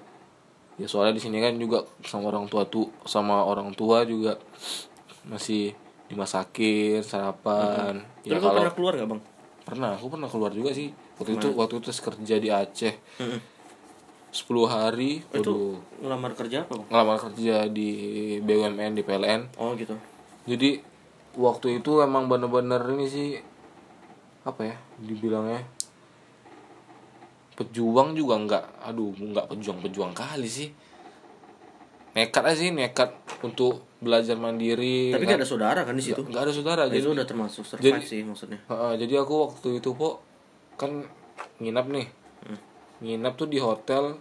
ya 0.77 0.85
soalnya 0.85 1.17
di 1.17 1.21
sini 1.21 1.41
kan 1.41 1.57
juga 1.57 1.81
sama 2.05 2.29
orang 2.29 2.45
tua 2.45 2.69
tuh 2.69 2.93
sama 3.09 3.41
orang 3.41 3.73
tua 3.73 4.05
juga 4.05 4.37
masih 5.25 5.73
dimasakin 6.07 7.03
sarapan. 7.03 7.99
Terus 8.23 8.37
ya 8.37 8.39
kalau 8.39 8.55
pernah 8.63 8.73
keluar 8.73 8.93
gak 8.95 9.09
bang? 9.11 9.21
pernah 9.67 9.99
aku 9.99 10.07
pernah 10.07 10.29
keluar 10.31 10.51
juga 10.55 10.71
sih. 10.71 10.93
Waktu 11.19 11.31
itu 11.35 11.47
waktu 11.57 11.75
itu 11.83 11.89
kerja 11.91 12.35
di 12.39 12.49
Aceh. 12.53 12.93
10 14.27 14.43
hari 14.69 15.23
Itu 15.33 15.39
waduh. 15.39 15.75
ngelamar 16.03 16.31
kerja 16.37 16.67
apa 16.67 16.77
bang? 16.77 16.87
ngelamar 16.93 17.17
kerja 17.17 17.55
di 17.71 17.89
BUMN 18.43 18.91
di 18.93 19.01
PLN 19.01 19.41
Oh 19.57 19.73
gitu. 19.73 19.97
Jadi 20.45 20.79
waktu 21.35 21.81
itu 21.81 22.05
emang 22.05 22.29
bener-bener 22.29 22.79
ini 22.93 23.07
sih 23.09 23.29
apa 24.47 24.61
ya 24.63 24.75
dibilangnya 25.01 25.65
pejuang 27.57 28.13
juga 28.13 28.37
nggak 28.37 28.63
aduh 28.85 29.11
nggak 29.11 29.49
pejuang-pejuang 29.49 30.13
kali 30.13 30.45
sih. 30.45 30.69
Nekat 32.13 32.43
aja 32.45 32.57
sih 32.57 32.69
nekat 32.69 33.13
untuk 33.41 33.85
belajar 33.97 34.37
mandiri 34.37 35.09
Tapi 35.09 35.25
gak 35.25 35.41
ada 35.41 35.45
saudara 35.45 35.81
kan 35.81 35.93
di 35.93 36.01
situ? 36.01 36.21
nggak 36.21 36.43
ada 36.45 36.53
saudara 36.53 36.81
Jadi 36.85 36.93
jadi 36.95 37.03
itu 37.03 37.13
udah 37.13 37.25
termasuk 37.25 37.63
survive 37.65 37.97
jadi- 37.97 38.05
sih 38.05 38.21
maksudnya. 38.21 38.57
Heeh, 38.63 38.93
jadi 38.97 39.13
aku 39.21 39.33
waktu 39.43 39.67
itu 39.77 39.89
po 39.93 40.21
kan 40.75 41.05
nginap 41.57 41.89
nih. 41.89 42.07
Hmm. 42.39 42.59
nginap 42.99 43.33
tuh 43.35 43.45
di 43.45 43.57
hotel 43.57 44.17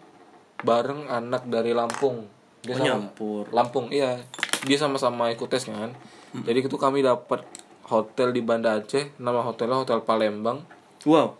bareng 0.61 1.05
anak 1.07 1.45
dari 1.47 1.73
Lampung. 1.73 2.29
Dia 2.61 2.73
Oh, 2.73 2.77
sama 2.77 2.89
nyampur. 2.91 3.45
Lampung 3.53 3.87
iya. 3.89 4.21
Dia 4.65 4.77
sama-sama 4.77 5.29
ikut 5.31 5.47
tes 5.47 5.65
kan. 5.65 5.93
Hmm. 6.33 6.43
jadi 6.43 6.59
itu 6.59 6.77
kami 6.77 7.01
dapat 7.01 7.45
hotel 7.87 8.33
di 8.33 8.41
Banda 8.41 8.77
Aceh 8.77 9.17
nama 9.17 9.41
hotelnya 9.41 9.77
Hotel 9.79 10.01
Palembang. 10.03 10.65
Wow 11.05 11.37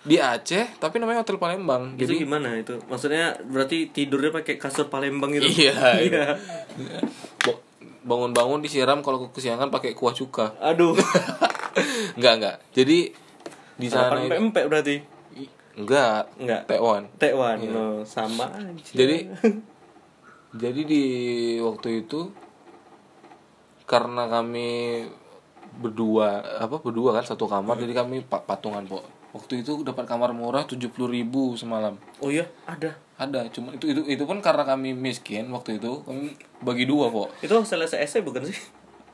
di 0.00 0.16
Aceh 0.16 0.76
tapi 0.76 0.96
namanya 0.96 1.22
Hotel 1.22 1.36
Palembang. 1.36 1.94
Itu 1.94 2.06
jadi 2.06 2.22
gimana 2.22 2.54
itu? 2.54 2.78
Maksudnya 2.84 3.34
berarti 3.42 3.88
tidurnya 3.88 4.30
pakai 4.32 4.54
kasur 4.54 4.86
Palembang 4.86 5.30
gitu? 5.32 5.46
iya 5.48 5.74
Iya. 6.04 6.38
Bo- 7.40 7.62
bangun-bangun 8.00 8.60
disiram 8.60 9.00
kalau 9.00 9.28
kesiangan 9.28 9.68
pakai 9.68 9.92
kuah 9.92 10.12
cuka. 10.12 10.54
Aduh. 10.60 10.94
Enggak 12.16 12.32
enggak 12.36 12.56
jadi 12.72 12.98
di 13.74 13.86
sana 13.86 14.10
Sarapan 14.12 14.50
pempek 14.50 14.64
berarti? 14.66 14.96
enggak 15.74 16.26
Enggak 16.34 16.66
Taiwan 16.66 17.06
Tekwan 17.14 17.58
no, 17.62 17.86
sama 18.02 18.50
aja. 18.50 18.74
Iya. 18.74 18.94
jadi 18.96 19.16
jadi 20.64 20.80
di 20.82 21.04
waktu 21.60 22.02
itu 22.02 22.34
karena 23.84 24.26
kami 24.26 25.06
berdua 25.72 26.28
apa 26.58 26.76
berdua 26.76 27.14
kan 27.14 27.24
satu 27.24 27.46
kamar 27.46 27.78
Hmm. 27.78 27.84
jadi 27.84 27.94
kami 27.96 28.16
pa- 28.22 28.42
patungan 28.42 28.82
po 28.82 29.06
waktu 29.38 29.62
itu 29.62 29.86
dapat 29.86 30.04
kamar 30.04 30.34
murah 30.34 30.66
tujuh 30.66 30.90
ribu 31.06 31.54
semalam. 31.54 31.94
Oh 32.18 32.28
iya 32.28 32.44
ada. 32.66 32.98
Ada 33.18 33.46
cuma 33.54 33.74
itu 33.74 33.90
itu 33.90 34.02
itu 34.06 34.22
pun 34.26 34.38
karena 34.42 34.62
kami 34.66 34.94
miskin 34.94 35.50
waktu 35.50 35.78
itu 35.78 36.02
kami 36.06 36.34
bagi 36.62 36.86
dua 36.86 37.10
po 37.10 37.26
Itu 37.42 37.54
hotel 37.58 37.86
SSC 37.86 38.22
bukan 38.26 38.46
sih? 38.46 38.58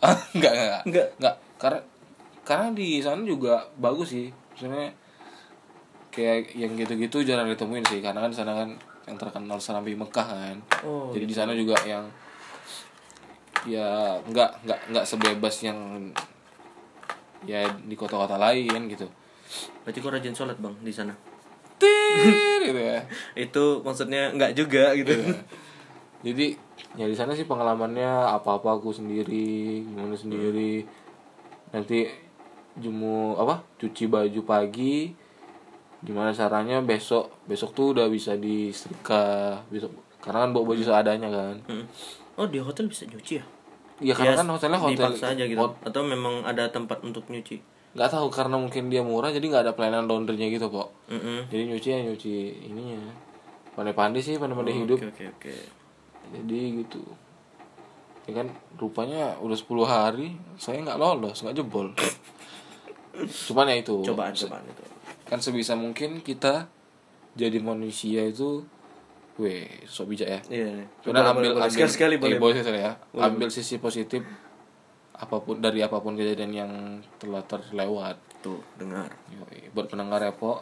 Enggak 0.37 0.53
enggak 0.53 0.83
Enggak. 0.85 1.09
enggak. 1.21 1.37
Karena 1.61 1.81
karena 2.45 2.67
di 2.77 3.01
sana 3.01 3.21
juga 3.25 3.65
bagus 3.81 4.13
sih. 4.13 4.29
Maksudnya 4.29 4.93
kayak 6.13 6.53
yang 6.55 6.73
gitu-gitu 6.77 7.25
jarang 7.25 7.49
ditemuin 7.49 7.85
sih 7.91 7.99
karena 8.05 8.23
kan 8.23 8.31
di 8.31 8.39
sana 8.39 8.53
kan 8.55 8.69
yang 9.05 9.17
terkenal 9.21 9.59
Serambi 9.61 9.97
Mekah 9.97 10.29
kan. 10.29 10.57
Oh, 10.85 11.13
jadi 11.13 11.25
di 11.25 11.35
sana 11.37 11.53
juga 11.57 11.77
yang 11.85 12.05
ya 13.65 14.21
enggak 14.29 14.61
enggak 14.65 14.81
enggak 14.93 15.05
sebebas 15.09 15.57
yang 15.65 16.13
ya 17.49 17.65
di 17.85 17.97
kota-kota 17.97 18.37
lain 18.37 18.89
gitu 18.93 19.09
Berarti 19.83 19.99
kau 19.99 20.09
rajin 20.09 20.33
sholat 20.33 20.57
bang 20.57 20.75
di 20.79 20.91
sana? 20.91 21.13
Tir, 21.77 22.61
gitu 22.63 22.81
ya. 22.81 23.01
Itu 23.45 23.81
maksudnya 23.81 24.31
enggak 24.31 24.55
juga 24.55 24.95
gitu. 24.95 25.13
Iya. 25.13 25.37
jadi 26.25 26.47
ya 26.95 27.05
di 27.05 27.13
sana 27.13 27.33
sih 27.33 27.45
pengalamannya 27.45 28.09
apa-apa 28.33 28.75
aku 28.75 28.91
sendiri 28.91 29.83
gimana 29.83 30.15
sendiri. 30.15 30.87
Nanti 31.71 32.09
jemu 32.75 33.35
apa 33.35 33.61
cuci 33.77 34.05
baju 34.07 34.41
pagi. 34.43 35.13
Gimana 36.01 36.31
caranya 36.31 36.81
besok 36.81 37.33
besok 37.45 37.73
tuh 37.73 37.93
udah 37.93 38.07
bisa 38.07 38.37
disetrika 38.37 39.25
besok 39.67 39.89
karena 40.19 40.45
kan 40.45 40.51
bawa 40.51 40.65
baju 40.71 40.83
seadanya 40.83 41.29
kan. 41.29 41.57
Mm. 41.67 41.85
Oh 42.35 42.47
di 42.47 42.59
hotel 42.59 42.87
bisa 42.87 43.05
nyuci 43.05 43.39
ya? 43.39 43.45
iya 43.97 44.11
karena 44.11 44.35
Ya, 44.35 44.41
kan 44.43 44.49
hotelnya 44.51 44.81
hotel 44.81 45.07
dipaksa 45.07 45.27
aja 45.31 45.45
gitu. 45.47 45.55
hot- 45.57 45.79
atau 45.81 46.03
memang 46.03 46.43
ada 46.43 46.67
tempat 46.67 46.99
untuk 47.01 47.31
nyuci 47.31 47.63
nggak 47.95 48.11
tahu 48.11 48.27
karena 48.29 48.59
mungkin 48.59 48.91
dia 48.91 49.01
murah 49.01 49.31
jadi 49.31 49.47
nggak 49.47 49.63
ada 49.65 49.73
pelayanan 49.73 50.11
laundrynya 50.11 50.51
gitu 50.51 50.67
kok 50.67 50.91
Mm-mm. 51.07 51.47
jadi 51.47 51.63
nyuci 51.71 51.89
ya 51.89 51.99
nyuci 52.03 52.35
ininya. 52.67 52.99
Pandai-pandai 53.75 54.19
sih 54.19 54.35
pandai-pandai 54.35 54.75
hidup. 54.77 54.99
oke 54.99 55.11
oke 55.11 55.25
oke. 55.31 55.55
Jadi 56.31 56.59
gitu. 56.79 57.03
Ya 58.25 58.41
kan 58.41 58.47
rupanya 58.75 59.39
udah 59.39 59.55
10 59.55 59.67
hari 59.85 60.29
saya 60.57 60.79
nggak 60.81 60.99
lolos 60.99 61.43
nggak 61.43 61.55
jebol. 61.55 61.91
Cuman 63.47 63.71
ya 63.71 63.77
itu. 63.79 64.03
Cobaan 64.03 64.35
cobaan 64.35 64.65
itu. 64.65 64.85
Kan 65.25 65.39
sebisa 65.39 65.75
mungkin 65.75 66.19
kita 66.21 66.67
jadi 67.35 67.59
manusia 67.59 68.27
itu 68.27 68.63
weh 69.35 69.67
sok 69.85 70.15
bijak 70.15 70.29
ya. 70.29 70.41
Iya 70.49 70.87
Sudah 71.03 71.23
Boleh, 71.23 71.31
ambil 71.31 71.35
boleh, 71.35 71.51
boleh. 71.53 71.63
ambil 71.63 71.71
sekali 71.71 71.91
sekali 71.91 72.15
eh, 72.15 72.21
boleh. 72.21 72.39
boleh 72.39 72.55
sekali 72.57 72.79
ya 72.79 72.93
ambil 73.17 73.49
sisi 73.51 73.75
positif 73.79 74.23
apa 75.15 75.37
pun 75.39 75.57
dari 75.57 75.79
apa 75.79 75.99
pun 75.99 76.13
kejadian 76.13 76.53
yang 76.53 76.73
telah 77.17 77.43
terlewat. 77.43 78.19
Tuh 78.41 78.59
dengar. 78.75 79.09
Yoi. 79.29 79.71
buat 79.71 79.87
pendengar 79.87 80.21
ya 80.21 80.31
po. 80.31 80.61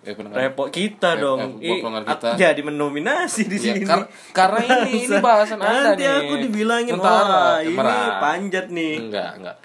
Eh 0.00 0.14
pendengar. 0.14 0.38
Repot 0.40 0.68
kita 0.68 1.14
Eh, 1.14 1.20
dong. 1.20 1.58
eh, 1.58 1.66
buat 1.68 1.78
pendengar 1.82 2.04
kita. 2.08 2.28
jadi 2.38 2.60
mendominasi 2.60 3.42
di 3.44 3.56
Ya, 3.56 3.74
sini. 3.74 3.82
kar- 3.82 4.06
karena 4.30 4.60
ini 4.62 5.04
ini 5.04 5.16
bahasan 5.18 5.58
anda 5.58 5.92
nanti 5.92 6.00
nih. 6.00 6.14
aku 6.16 6.34
dibilangin 6.40 6.94
Sementara, 6.94 7.26
wah 7.26 7.58
ini 7.58 7.74
panjat 8.20 8.66
nih. 8.68 8.94
Enggak 9.00 9.30
enggak. 9.36 9.56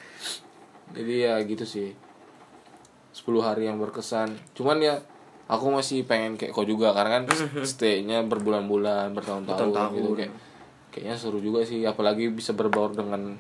Jadi 0.91 1.13
ya 1.19 1.33
gitu 1.43 1.61
sih. 1.63 1.93
10 3.11 3.39
hari 3.39 3.65
yang 3.65 3.77
berkesan. 3.77 4.33
Cuman 4.51 4.79
ya 4.79 4.97
aku 5.45 5.69
masih 5.69 6.03
pengen 6.03 6.35
kayak 6.35 6.51
kau 6.51 6.63
juga. 6.63 6.89
Karena 6.91 7.19
kan 7.19 7.23
stay-nya 7.63 8.23
berbulan-bulan 8.23 9.13
bertahun-tahun 9.13 9.45
Bertahun-tahun. 9.69 9.91
gitu 9.95 10.09
kayak 10.15 10.33
kayaknya 10.89 11.15
seru 11.15 11.37
juga 11.37 11.61
sih. 11.61 11.83
Apalagi 11.83 12.29
bisa 12.29 12.51
berbaur 12.51 12.93
dengan 12.93 13.37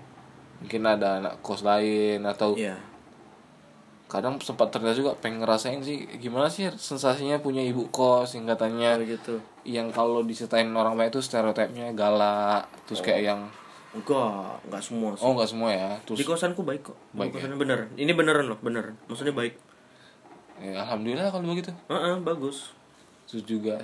mungkin 0.59 0.81
ada 0.83 1.23
anak 1.23 1.33
kos 1.39 1.63
lain 1.63 2.23
atau 2.27 2.55
iya. 2.59 2.75
kadang 4.11 4.35
sempat 4.43 4.75
terlihat 4.75 4.95
juga 4.99 5.11
pengen 5.15 5.43
ngerasain 5.43 5.79
sih 5.79 6.03
gimana 6.19 6.51
sih 6.51 6.67
sensasinya 6.75 7.39
punya 7.39 7.63
ibu 7.63 7.87
kos 7.89 8.35
yang 8.35 8.43
katanya 8.43 8.99
begitu 8.99 9.39
yang 9.63 9.93
kalau 9.93 10.19
diceritain 10.23 10.67
orang 10.75 10.99
baik 10.99 11.15
itu 11.15 11.23
stereotipnya 11.23 11.95
galak 11.95 12.67
terus 12.83 12.99
kayak 12.99 13.23
yang 13.23 13.41
enggak 13.89 14.61
enggak 14.69 14.83
semua 14.85 15.09
sih. 15.17 15.25
Oh 15.25 15.33
nggak 15.33 15.49
semua 15.49 15.69
ya 15.73 15.91
di 15.97 16.13
terus 16.13 16.21
kosanku 16.21 16.61
baik 16.61 16.93
kok. 16.93 16.97
Di 17.09 17.25
Baik 17.25 17.29
ya? 17.33 17.35
kosannya 17.41 17.57
bener. 17.57 17.79
Ini 17.97 18.11
beneran 18.13 18.45
loh 18.45 18.59
bener. 18.61 18.93
Maksudnya 19.09 19.33
baik. 19.33 19.57
Ya, 20.61 20.85
alhamdulillah 20.85 21.31
kalau 21.31 21.49
begitu. 21.49 21.71
Heeh, 21.89 22.15
bagus. 22.21 22.75
Terus 23.25 23.43
juga 23.49 23.81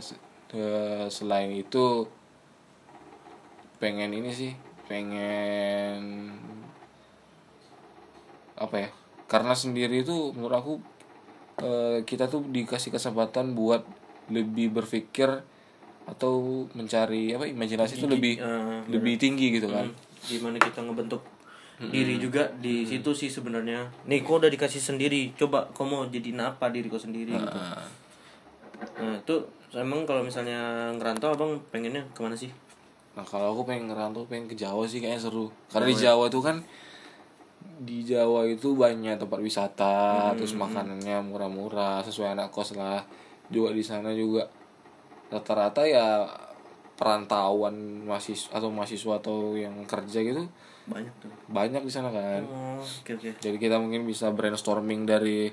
eh, 0.54 1.08
selain 1.10 1.50
itu 1.50 2.06
pengen 3.82 4.14
ini 4.14 4.32
sih 4.32 4.54
pengen 4.86 6.32
apa 8.66 8.78
ya 8.86 8.90
karena 9.26 9.54
sendiri 9.58 10.06
itu 10.06 10.34
menurut 10.38 10.58
aku 10.58 10.74
eh, 11.62 11.98
kita 12.06 12.30
tuh 12.30 12.46
dikasih 12.46 12.94
kesempatan 12.94 13.58
buat 13.58 13.82
lebih 14.30 14.74
berpikir 14.74 15.30
atau 16.06 16.66
mencari 16.78 17.34
apa 17.34 17.50
imajinasi 17.50 17.98
itu 17.98 18.06
lebih 18.06 18.38
eh, 18.38 18.82
lebih 18.90 19.18
tinggi 19.18 19.58
gitu 19.58 19.70
kan. 19.70 19.90
Gimana 20.26 20.62
kita 20.62 20.86
ngebentuk 20.86 21.22
diri 21.76 22.16
juga 22.22 22.48
di 22.62 22.88
situ 22.88 23.12
sih 23.12 23.28
sebenarnya. 23.28 23.90
Nih 24.08 24.22
kau 24.22 24.38
udah 24.38 24.48
dikasih 24.48 24.80
sendiri 24.80 25.34
coba 25.36 25.68
kau 25.74 25.84
mau 25.84 26.06
jadi 26.08 26.32
apa 26.38 26.70
diri 26.70 26.88
kau 26.88 27.02
sendiri 27.02 27.34
gitu. 27.34 27.60
Nah, 29.02 29.18
itu 29.18 29.36
emang 29.74 30.06
kalau 30.06 30.22
misalnya 30.22 30.92
ngerantau 30.96 31.34
abang 31.34 31.58
pengennya 31.74 32.06
ke 32.14 32.20
mana 32.22 32.38
sih? 32.38 32.54
Nah 33.16 33.26
kalau 33.26 33.56
aku 33.56 33.68
pengen 33.68 33.92
ngerantau 33.92 34.28
pengen 34.30 34.46
ke 34.52 34.56
Jawa 34.56 34.86
sih 34.86 35.02
kayaknya 35.02 35.26
seru. 35.26 35.50
Karena 35.72 35.88
di 35.90 35.98
Jawa 35.98 36.30
tuh 36.30 36.44
kan 36.44 36.62
Di 37.76 38.08
Jawa 38.08 38.48
itu 38.48 38.72
banyak 38.78 39.20
tempat 39.20 39.40
wisata 39.44 40.32
Terus 40.40 40.56
makanannya 40.56 41.20
murah-murah 41.28 42.00
Sesuai 42.06 42.38
anak 42.38 42.54
kos 42.56 42.78
lah. 42.80 43.04
Juga 43.52 43.76
di 43.76 43.84
sana 43.84 44.16
juga 44.16 44.48
Rata-rata 45.28 45.84
ya 45.84 46.24
Perantauan 46.96 48.08
mahasiswa 48.08 48.56
atau 48.56 48.72
mahasiswa 48.72 49.20
atau 49.20 49.60
yang 49.60 49.76
kerja 49.84 50.24
gitu 50.24 50.48
banyak 50.86 51.14
tuh. 51.18 51.32
Banyak 51.50 51.82
di 51.82 51.92
sana 51.92 52.14
kan. 52.14 52.42
Oh 52.46 52.78
oke 52.78 53.12
oke. 53.18 53.30
Jadi 53.42 53.58
kita 53.58 53.82
mungkin 53.82 54.06
bisa 54.06 54.30
brainstorming 54.30 55.10
dari 55.10 55.50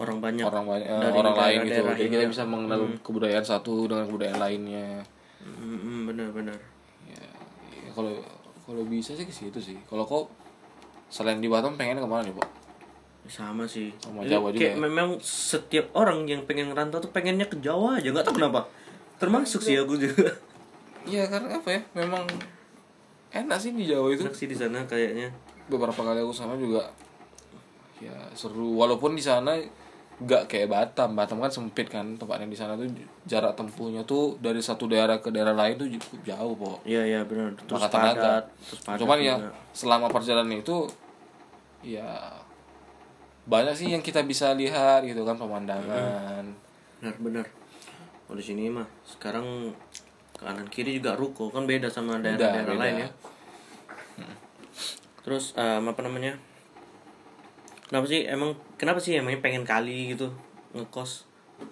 orang 0.00 0.24
banyak. 0.24 0.44
orang 0.48 0.64
banyak 0.64 0.88
eh, 0.88 1.00
Dari 1.04 1.16
orang 1.20 1.36
lain 1.36 1.58
gitu. 1.68 1.80
Jadi 1.84 2.08
kita 2.08 2.24
ya. 2.24 2.30
bisa 2.32 2.42
mengenal 2.48 2.80
kebudayaan 3.04 3.44
satu 3.44 3.84
dengan 3.84 4.08
kebudayaan 4.08 4.40
lainnya. 4.40 5.04
Hmm, 5.42 5.78
hmm, 5.78 5.98
bener 6.06 6.28
bener 6.30 6.54
ya, 7.02 7.26
ya 7.74 7.90
kalau 7.90 8.14
kalau 8.62 8.86
bisa 8.86 9.12
sih 9.12 9.26
ke 9.26 9.34
situ 9.34 9.58
sih. 9.60 9.76
Kalau 9.84 10.06
kau 10.08 10.30
selain 11.12 11.44
di 11.44 11.52
Batam 11.52 11.76
pengen 11.76 12.00
ke 12.00 12.08
mana 12.08 12.24
nih 12.24 12.32
pak? 12.32 12.48
Sama 13.28 13.68
sih. 13.68 13.92
Sama 14.00 14.24
Jawa 14.24 14.48
juga 14.48 14.64
kayak 14.64 14.74
ya? 14.74 14.80
memang 14.80 15.08
setiap 15.20 15.92
orang 15.92 16.24
yang 16.24 16.48
pengen 16.48 16.72
ngerantau 16.72 17.04
tuh 17.04 17.12
pengennya 17.12 17.44
ke 17.52 17.60
Jawa 17.60 18.00
aja. 18.00 18.08
Nggak 18.08 18.24
tahu 18.24 18.40
kenapa. 18.40 18.64
Termasuk 19.20 19.60
sih 19.60 19.76
aku 19.76 20.00
juga. 20.00 20.32
Iya 21.02 21.28
karena 21.28 21.60
apa 21.60 21.68
ya? 21.68 21.80
Memang 21.98 22.24
enak 23.34 23.58
sih 23.60 23.76
di 23.76 23.84
Jawa 23.84 24.08
itu. 24.14 24.24
Enak 24.24 24.38
sih 24.38 24.48
di 24.48 24.56
sana 24.56 24.88
kayaknya. 24.88 25.28
Beberapa 25.68 26.00
kali 26.00 26.24
aku 26.24 26.32
sana 26.32 26.56
juga 26.56 26.88
ya 28.00 28.16
seru. 28.32 28.74
Walaupun 28.80 29.12
di 29.12 29.22
sana 29.22 29.60
nggak 30.22 30.46
kayak 30.46 30.70
Batam. 30.70 31.18
Batam 31.18 31.42
kan 31.42 31.50
sempit 31.50 31.90
kan 31.90 32.14
tempatnya 32.18 32.46
di 32.46 32.58
sana 32.58 32.78
tuh 32.78 32.86
jarak 33.26 33.58
tempuhnya 33.58 34.02
tuh 34.06 34.38
dari 34.38 34.62
satu 34.62 34.86
daerah 34.86 35.18
ke 35.18 35.34
daerah 35.34 35.54
lain 35.54 35.74
tuh 35.74 35.90
cukup 35.90 36.20
jauh 36.22 36.54
po 36.54 36.78
iya 36.86 37.02
iya 37.02 37.20
benar. 37.26 37.54
Terus 37.58 37.82
padat 37.90 38.46
terus 38.62 38.80
padat 38.86 38.98
cuman 39.02 39.18
ya 39.18 39.34
selama 39.74 40.06
perjalanan 40.10 40.58
itu 40.58 40.86
ya 41.82 42.38
banyak 43.42 43.74
sih 43.74 43.88
yang 43.90 44.02
kita 44.02 44.22
bisa 44.22 44.54
lihat 44.54 45.02
gitu 45.02 45.26
kan 45.26 45.34
pemandangan. 45.34 46.46
Benar 47.02 47.14
benar. 47.18 47.46
Oh 48.30 48.38
di 48.38 48.44
sini 48.44 48.70
mah 48.70 48.86
sekarang 49.02 49.74
kanan 50.38 50.66
kiri 50.70 50.98
juga 50.98 51.18
ruko 51.18 51.50
kan 51.50 51.66
beda 51.66 51.90
sama 51.90 52.22
daerah-daerah 52.22 52.74
lain 52.78 52.96
ya. 53.06 53.10
Terus 55.22 55.54
em, 55.58 55.82
apa 55.86 56.00
namanya? 56.02 56.38
Kenapa 57.90 58.06
sih 58.08 58.24
emang 58.26 58.54
kenapa 58.78 58.98
sih 59.02 59.18
emangnya 59.18 59.42
pengen 59.42 59.66
kali 59.66 60.14
gitu 60.14 60.30
ngekos? 60.74 61.26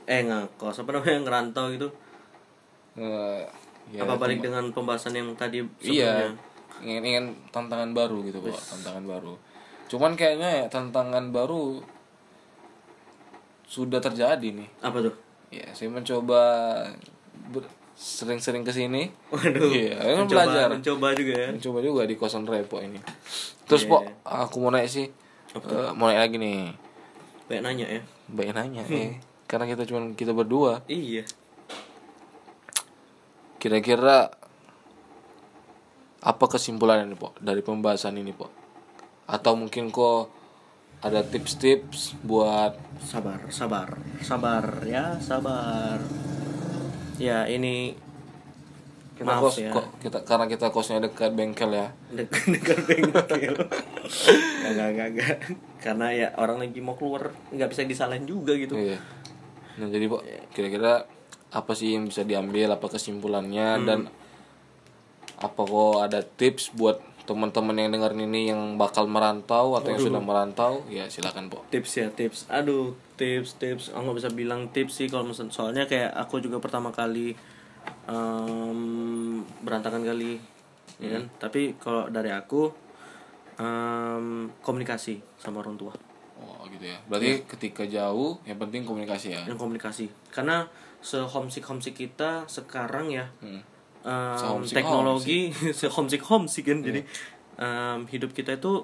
Eh 0.06 0.26
ngekos 0.26 0.82
apa 0.82 0.90
namanya 0.94 1.18
ngerantau 1.22 1.70
gitu? 1.70 1.88
Eh, 2.98 3.42
ya, 3.94 4.02
apa 4.02 4.18
balik 4.18 4.42
dengan 4.42 4.70
pembahasan 4.74 5.14
yang 5.14 5.30
tadi 5.38 5.62
iya 5.82 6.26
sebelumnya? 6.26 6.30
ingin 6.80 7.02
ingin 7.04 7.24
tantangan 7.52 7.90
baru 7.92 8.24
gitu 8.24 8.40
pak 8.40 8.56
tantangan 8.56 9.04
baru 9.04 9.34
cuman 9.90 10.14
kayaknya 10.14 10.50
ya, 10.62 10.66
tantangan 10.70 11.34
baru 11.34 11.82
sudah 13.66 13.98
terjadi 13.98 14.54
nih. 14.54 14.68
Apa 14.82 15.02
tuh? 15.02 15.14
Ya 15.50 15.66
saya 15.74 15.90
mencoba 15.90 16.42
ber- 17.50 17.78
sering-sering 18.00 18.64
ke 18.64 18.72
sini 18.72 19.12
waduh 19.28 19.68
iya 19.68 19.98
kan 20.00 20.24
mencoba, 20.24 20.46
belajar 20.46 20.66
mencoba 20.72 21.06
juga 21.12 21.32
ya. 21.36 21.48
Mencoba 21.52 21.78
juga 21.82 22.02
di 22.06 22.14
kosan 22.16 22.46
repo 22.46 22.78
ini. 22.80 22.96
Terus 23.66 23.84
Iya, 23.84 23.90
pok 23.90 24.02
iya. 24.06 24.12
aku 24.46 24.56
mau 24.62 24.70
naik 24.72 24.88
sih. 24.88 25.06
Eh, 25.52 25.90
mau 25.98 26.06
naik 26.08 26.20
lagi 26.22 26.36
nih. 26.38 26.72
Banyak 27.50 27.62
nanya 27.66 27.86
ya. 27.90 28.02
Baik 28.30 28.50
nanya 28.54 28.82
eh. 28.86 29.18
Karena 29.50 29.66
kita 29.66 29.82
cuma 29.84 30.14
kita 30.14 30.30
berdua. 30.30 30.86
Iya. 30.86 31.26
Kira-kira 33.60 34.32
apa 36.20 36.44
kesimpulannya 36.46 37.10
nih 37.10 37.18
pok 37.18 37.36
dari 37.40 37.60
pembahasan 37.64 38.16
ini 38.16 38.32
pok 38.32 38.52
atau 39.30 39.54
mungkin 39.54 39.94
kok 39.94 40.26
ada 41.00 41.22
tips-tips 41.22 42.18
buat 42.26 42.74
sabar 43.00 43.46
sabar. 43.48 43.96
Sabar 44.20 44.84
ya 44.84 45.16
sabar. 45.22 46.02
Ya 47.16 47.46
ini 47.46 47.94
kita 49.16 49.36
Maaf 49.36 49.42
kos 49.48 49.56
ya. 49.62 49.70
kok. 49.72 49.86
Kita 50.02 50.18
karena 50.26 50.46
kita 50.50 50.66
kosnya 50.74 50.98
dekat 51.00 51.32
bengkel 51.32 51.70
ya. 51.72 51.88
Dekat 52.12 52.44
dekat 52.58 52.78
bengkel. 52.84 53.54
Nggak 54.74 54.88
nggak 54.92 55.08
nggak 55.16 55.36
karena 55.80 56.06
ya 56.12 56.28
orang 56.36 56.60
lagi 56.60 56.80
mau 56.84 56.98
keluar 56.98 57.32
nggak 57.54 57.68
bisa 57.70 57.86
disalahin 57.86 58.26
juga 58.28 58.52
gitu. 58.58 58.76
Iya. 58.76 58.98
Nah 59.80 59.88
jadi 59.88 60.04
pok 60.10 60.20
kira-kira 60.52 61.06
apa 61.54 61.72
sih 61.72 61.96
yang 61.96 62.10
bisa 62.10 62.26
diambil? 62.26 62.76
Apa 62.76 62.92
kesimpulannya? 62.92 63.68
Dan 63.88 64.00
apa 65.40 65.60
kok 65.64 65.96
ada 66.04 66.20
tips 66.20 66.76
buat 66.76 67.00
teman-teman 67.28 67.76
yang 67.76 67.90
dengerin 67.94 68.26
ini 68.26 68.50
yang 68.50 68.76
bakal 68.80 69.06
merantau 69.06 69.76
atau 69.76 69.88
yang 69.92 70.00
sudah 70.00 70.22
merantau 70.22 70.82
ya 70.88 71.06
silakan 71.06 71.52
pok. 71.52 71.68
Tips 71.68 71.90
ya 72.00 72.08
tips. 72.10 72.48
Aduh 72.50 72.96
tips 73.14 73.60
tips. 73.60 73.84
Aku 73.92 74.02
nggak 74.02 74.18
bisa 74.18 74.30
bilang 74.32 74.68
tips 74.72 75.00
sih 75.02 75.06
kalau 75.06 75.28
misal 75.28 75.48
soalnya 75.52 75.84
kayak 75.86 76.10
aku 76.16 76.40
juga 76.40 76.58
pertama 76.58 76.90
kali 76.90 77.36
em, 78.08 79.40
berantakan 79.62 80.02
kali 80.02 80.40
ya 81.00 81.08
kan? 81.16 81.24
Tapi 81.38 81.76
kalau 81.80 82.08
dari 82.08 82.32
aku 82.32 82.72
em, 83.60 84.50
komunikasi 84.60 85.20
sama 85.40 85.60
orang 85.62 85.76
tua. 85.76 85.92
Oh 86.40 86.64
gitu 86.72 86.88
ya. 86.88 86.96
Berarti 87.04 87.44
ketika 87.44 87.84
jauh 87.84 88.40
yang 88.48 88.56
penting 88.56 88.88
komunikasi 88.88 89.36
ya? 89.36 89.42
Yang 89.44 89.60
komunikasi. 89.60 90.08
Karena 90.32 90.64
se 91.00 91.16
homesick 91.16 91.64
homesick 91.64 91.96
kita 91.96 92.44
sekarang 92.44 93.08
ya 93.08 93.32
Hmm. 93.40 93.64
Em, 94.02 94.36
Se-homesick 94.36 94.76
teknologi 94.76 95.40
se 95.78 95.86
homesick 95.86 96.22
homesick 96.22 96.64
kan 96.64 96.80
jadi 96.80 97.00
em, 97.56 97.98
hidup 98.06 98.30
kita 98.30 98.54
itu 98.54 98.82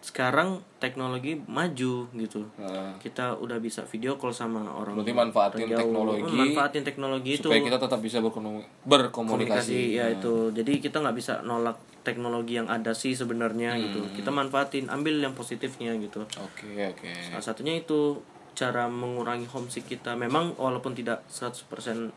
sekarang 0.00 0.48
teknologi 0.78 1.34
maju 1.44 2.06
gitu. 2.08 2.46
Nah, 2.56 2.94
kita 2.96 3.34
udah 3.34 3.58
bisa 3.58 3.82
video 3.84 4.14
call 4.14 4.30
sama 4.32 4.62
orang 4.62 4.94
Berarti 4.94 5.10
manfaatin 5.12 5.58
orang 5.58 5.68
jauh. 5.68 5.80
teknologi 5.82 6.22
Hmm, 6.22 6.38
manfaatin 6.38 6.82
teknologi 6.82 7.30
itu 7.34 7.42
supaya 7.44 7.60
kita 7.60 7.78
tetap 7.78 7.98
bisa 7.98 8.18
berkomu- 8.18 8.62
berkomunikasi. 8.84 9.18
Komunikasi 9.18 9.78
ya 9.92 10.06
itu. 10.08 10.34
Jadi 10.50 10.72
kita 10.78 11.02
nggak 11.02 11.12
bisa 11.12 11.42
nolak 11.42 11.76
teknologi 12.00 12.56
yang 12.56 12.70
ada 12.70 12.94
sih 12.94 13.12
sebenarnya 13.12 13.74
gitu. 13.76 14.06
Kita 14.14 14.30
manfaatin 14.30 14.86
ambil 14.86 15.18
yang 15.18 15.34
positifnya 15.34 15.92
gitu. 15.98 16.22
Oke 16.38 16.68
oke. 16.86 17.10
Salah 17.26 17.44
satunya 17.44 17.74
itu 17.74 18.22
cara 18.54 18.86
mengurangi 18.86 19.44
homesick 19.46 19.84
kita. 19.88 20.14
Memang 20.14 20.54
walaupun 20.54 20.94
tidak 20.94 21.26
100% 21.26 21.66
s- 22.06 22.14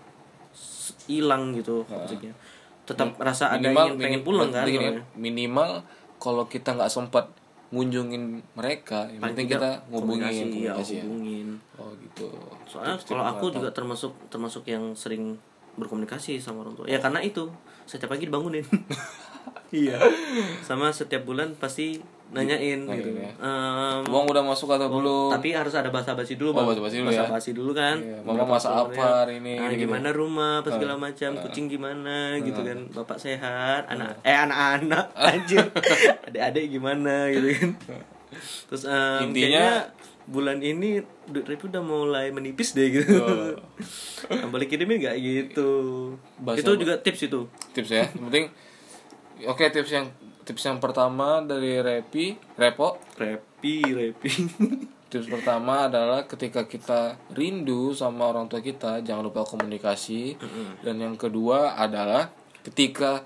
hilang 1.08 1.56
gitu 1.56 1.84
homesicknya 1.88 2.34
tetap 2.86 3.16
rasa 3.22 3.56
ada 3.56 3.72
yang 3.72 3.96
pengen 3.96 4.22
pulang 4.26 4.50
kan 4.52 4.68
gini, 4.68 4.84
orangnya. 4.84 5.04
minimal 5.16 5.86
kalau 6.18 6.46
kita 6.46 6.76
nggak 6.76 6.92
sempat 6.92 7.30
ngunjungin 7.72 8.44
mereka 8.54 9.08
yang 9.08 9.32
penting 9.32 9.48
kita 9.48 9.80
ngubungin 9.88 10.28
komunikasi, 10.28 10.36
ya, 10.36 10.76
komunikasi 10.76 10.94
ya. 10.94 11.04
hubungin. 11.08 11.48
Oh 11.80 11.92
gitu. 11.96 12.28
Soalnya 12.68 13.00
kalau 13.00 13.24
aku 13.24 13.46
juga 13.56 13.72
termasuk 13.72 14.12
termasuk 14.28 14.68
yang 14.68 14.92
sering 14.92 15.40
berkomunikasi 15.80 16.36
sama 16.44 16.68
orang 16.68 16.76
tua. 16.76 16.86
Ya 16.92 17.00
karena 17.00 17.24
itu 17.24 17.48
setiap 17.88 18.12
pagi 18.12 18.28
dibangunin. 18.28 18.68
Iya. 19.72 19.96
Sama 20.68 20.92
setiap 20.92 21.24
bulan 21.24 21.56
pasti 21.56 22.04
nanyain 22.32 22.80
gitu. 22.88 23.10
Ya. 23.12 23.28
Em, 23.36 24.02
uang 24.08 24.26
udah 24.26 24.40
masuk 24.42 24.72
atau 24.72 24.88
belum? 24.88 25.30
tapi 25.30 25.52
harus 25.52 25.76
ada 25.76 25.88
basa-basi 25.88 26.40
dulu 26.40 26.56
Oh, 26.56 26.64
bang. 26.64 26.68
basa-basi 26.72 26.96
dulu 26.98 27.12
ya. 27.12 27.28
dulu 27.54 27.72
kan. 27.76 27.98
Iya, 28.00 28.18
mama 28.24 28.44
masak 28.48 28.72
telurnya. 28.72 28.96
apa 28.96 29.06
hari 29.22 29.34
ini, 29.38 29.52
nah, 29.52 29.68
gitu-gitu. 29.68 29.84
gimana 29.84 30.10
rumah 30.10 30.54
apa 30.60 30.70
segala 30.72 30.96
macam 30.96 31.32
kucing 31.38 31.66
gimana 31.68 32.16
gitu 32.40 32.62
kan. 32.62 32.80
Bapak 32.90 33.18
sehat 33.18 33.84
anak 33.86 34.16
eh 34.22 34.32
anak-anak 34.34 35.06
anjir 35.14 35.60
adik-adik 36.28 36.66
gimana 36.72 37.28
gitu 37.30 37.48
kan. 37.52 37.70
Terus 38.68 38.84
em, 38.88 39.28
Intinya- 39.28 39.92
bulan 40.22 40.62
ini 40.62 41.02
duit 41.28 41.44
Repi 41.44 41.68
udah 41.68 41.84
mulai 41.84 42.32
menipis 42.32 42.72
deh 42.72 42.88
gitu. 42.94 43.20
Nah, 44.30 44.48
boleh 44.48 44.64
kirimin 44.64 45.02
nggak? 45.02 45.18
Gitu. 45.18 45.70
Bahasa 46.40 46.62
itu 46.62 46.72
juga 46.78 46.96
tips 46.96 47.28
itu. 47.28 47.42
Tips 47.74 47.90
ya? 47.92 48.06
Yang 48.08 48.24
penting 48.30 48.46
oke 49.44 49.64
tips 49.68 49.92
yang 49.92 50.08
tips 50.44 50.64
yang 50.66 50.80
pertama 50.82 51.42
dari 51.42 51.80
Repi 51.80 52.38
Repo. 52.58 52.98
Repi 53.18 53.76
Repi. 53.86 54.32
Tips 55.12 55.28
pertama 55.28 55.92
adalah 55.92 56.24
ketika 56.24 56.64
kita 56.64 57.20
rindu 57.36 57.92
sama 57.92 58.32
orang 58.32 58.48
tua 58.48 58.64
kita 58.64 59.04
jangan 59.04 59.28
lupa 59.28 59.44
komunikasi. 59.44 60.40
Dan 60.80 61.04
yang 61.04 61.20
kedua 61.20 61.76
adalah 61.76 62.32
ketika 62.64 63.20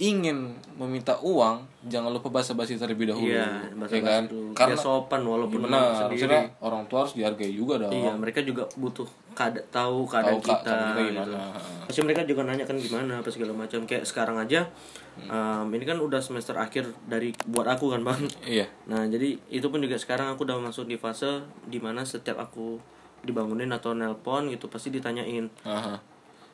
ingin 0.00 0.56
meminta 0.80 1.20
uang 1.20 1.68
jangan 1.84 2.08
lupa 2.08 2.32
basa-basi 2.32 2.80
terlebih 2.80 3.12
dahulu 3.12 3.28
iya 3.28 3.68
bahasa 3.76 4.00
ya 4.00 4.00
kan? 4.00 4.22
dulu. 4.32 4.50
Karena 4.56 4.76
Biar 4.80 4.80
sopan 4.80 5.20
walaupun 5.28 5.60
benar 5.68 5.80
anak 5.92 5.96
sendiri 6.08 6.36
orang 6.64 6.82
tua 6.88 7.04
harus 7.04 7.12
dihargai 7.12 7.52
juga 7.52 7.84
dong. 7.84 7.92
Iya, 7.92 8.12
mereka 8.16 8.40
juga 8.40 8.64
butuh 8.80 9.04
kada 9.36 9.60
tahu 9.68 10.08
keadaan 10.08 10.40
Tahu 10.40 10.48
kita, 10.48 10.72
gitu. 10.96 11.00
gimana. 11.12 11.52
Pasti 11.84 12.00
mereka 12.00 12.24
juga 12.24 12.40
nanya 12.48 12.64
kan 12.64 12.80
gimana 12.80 13.20
apa 13.20 13.28
segala 13.28 13.52
macam. 13.52 13.84
Kayak 13.84 14.08
sekarang 14.08 14.40
aja, 14.40 14.72
Em, 15.20 15.66
ini 15.70 15.84
kan 15.84 15.96
udah 15.96 16.18
semester 16.18 16.54
akhir 16.54 16.86
dari 17.04 17.30
buat 17.44 17.66
aku 17.66 17.90
kan 17.90 18.00
bang. 18.00 18.22
iya 18.42 18.66
Nah 18.86 19.04
jadi 19.04 19.36
itu 19.48 19.66
pun 19.66 19.78
juga 19.78 19.94
sekarang 19.94 20.32
aku 20.32 20.42
udah 20.42 20.58
masuk 20.58 20.84
di 20.84 20.94
fase 20.94 21.40
di 21.64 21.76
mana 21.76 22.02
setiap 22.02 22.38
aku 22.38 22.80
dibangunin 23.20 23.68
atau 23.68 23.92
nelpon 23.92 24.48
gitu 24.48 24.66
pasti 24.66 24.88
ditanyain 24.88 25.52
Aha. 25.62 26.00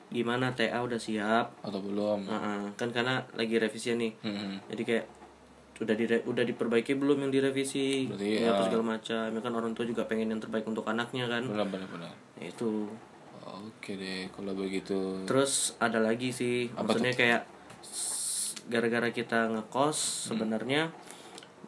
gimana 0.07 0.51
TA 0.51 0.79
udah 0.79 0.99
siap. 0.99 1.47
atau 1.61 1.79
belum 1.79 2.27
Nah, 2.27 2.71
kan 2.75 2.91
karena 2.91 3.23
lagi 3.33 3.57
revisi 3.57 3.93
nih. 3.93 4.13
Hmm. 4.21 4.59
Jadi 4.67 4.83
kayak 4.83 5.07
udah 5.77 5.93
dire 5.93 6.25
udah 6.25 6.41
diperbaiki 6.43 6.97
belum 6.97 7.21
yang 7.21 7.31
direvisi 7.31 8.09
Berarti, 8.09 8.41
ya, 8.41 8.49
apa 8.49 8.57
ah. 8.57 8.65
segala 8.65 8.85
macam 8.89 9.27
ya 9.29 9.41
kan 9.41 9.53
orang 9.53 9.73
tua 9.77 9.85
juga 9.85 10.03
pengen 10.05 10.33
yang 10.33 10.41
terbaik 10.41 10.65
untuk 10.65 10.89
anaknya 10.89 11.29
kan 11.29 11.45
benar 11.45 11.69
benar 11.69 11.85
benar 11.87 12.13
Ya, 12.37 12.49
itu 12.49 12.89
oke 13.39 13.93
deh 13.93 14.25
kalau 14.31 14.53
begitu 14.53 15.21
Terus 15.25 15.77
ada 15.77 16.01
lagi 16.01 16.29
sih, 16.31 16.73
maksudnya 16.73 17.13
kayak 17.13 17.43
s- 17.45 17.56
gara-gara 18.67 19.09
kita 19.15 19.51
ngekos 19.53 20.31
sebenarnya 20.31 20.91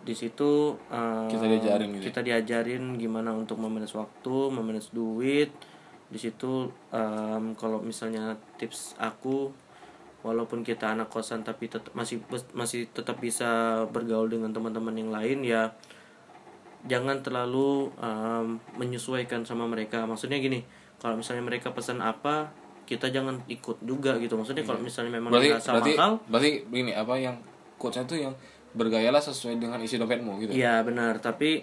di 0.02 0.14
situ 0.16 0.78
eh, 0.88 1.28
Kita 1.28 1.44
diajarin 1.44 1.88
gitu 1.92 2.02
ya? 2.02 2.06
kita 2.11 2.20
diajarin 2.24 2.84
gimana 2.96 3.34
untuk 3.37 3.61
memanage 3.61 3.92
waktu, 3.92 4.37
memanage 4.48 4.88
duit. 4.94 5.52
Di 6.08 6.16
situ 6.16 6.72
em, 6.88 7.52
kalau 7.52 7.84
misalnya 7.84 8.32
tips 8.56 8.96
aku 8.96 9.52
walaupun 10.24 10.64
kita 10.64 10.96
anak 10.96 11.12
kosan 11.12 11.44
tapi 11.44 11.68
tetap 11.68 11.92
masih 11.92 12.24
masih 12.56 12.88
tetap 12.90 13.20
bisa 13.20 13.84
bergaul 13.92 14.26
dengan 14.26 14.50
teman-teman 14.50 14.96
yang 14.96 15.12
lain 15.12 15.44
ya 15.46 15.76
jangan 16.88 17.20
terlalu 17.20 17.92
em, 18.00 18.58
menyesuaikan 18.80 19.44
sama 19.44 19.68
mereka 19.68 20.08
maksudnya 20.08 20.40
gini 20.40 20.64
kalau 20.98 21.20
misalnya 21.20 21.44
mereka 21.46 21.70
pesan 21.70 22.02
apa 22.02 22.50
kita 22.88 23.12
jangan 23.12 23.37
ikut 23.44 23.85
juga 23.85 24.16
gitu. 24.16 24.40
Maksudnya 24.40 24.64
kalau 24.64 24.81
misalnya 24.81 25.20
memang 25.20 25.29
berarti 25.29 25.53
dirasa 25.53 25.70
berarti 25.77 25.92
mahal 26.01 26.12
berarti 26.24 26.51
begini 26.64 26.92
apa 26.96 27.14
yang 27.20 27.37
quotesnya 27.77 28.09
tuh 28.09 28.18
yang 28.24 28.35
bergayalah 28.72 29.20
sesuai 29.20 29.61
dengan 29.61 29.77
isi 29.85 30.01
dompetmu 30.01 30.40
gitu? 30.40 30.57
Iya 30.57 30.81
benar. 30.81 31.20
Tapi 31.20 31.61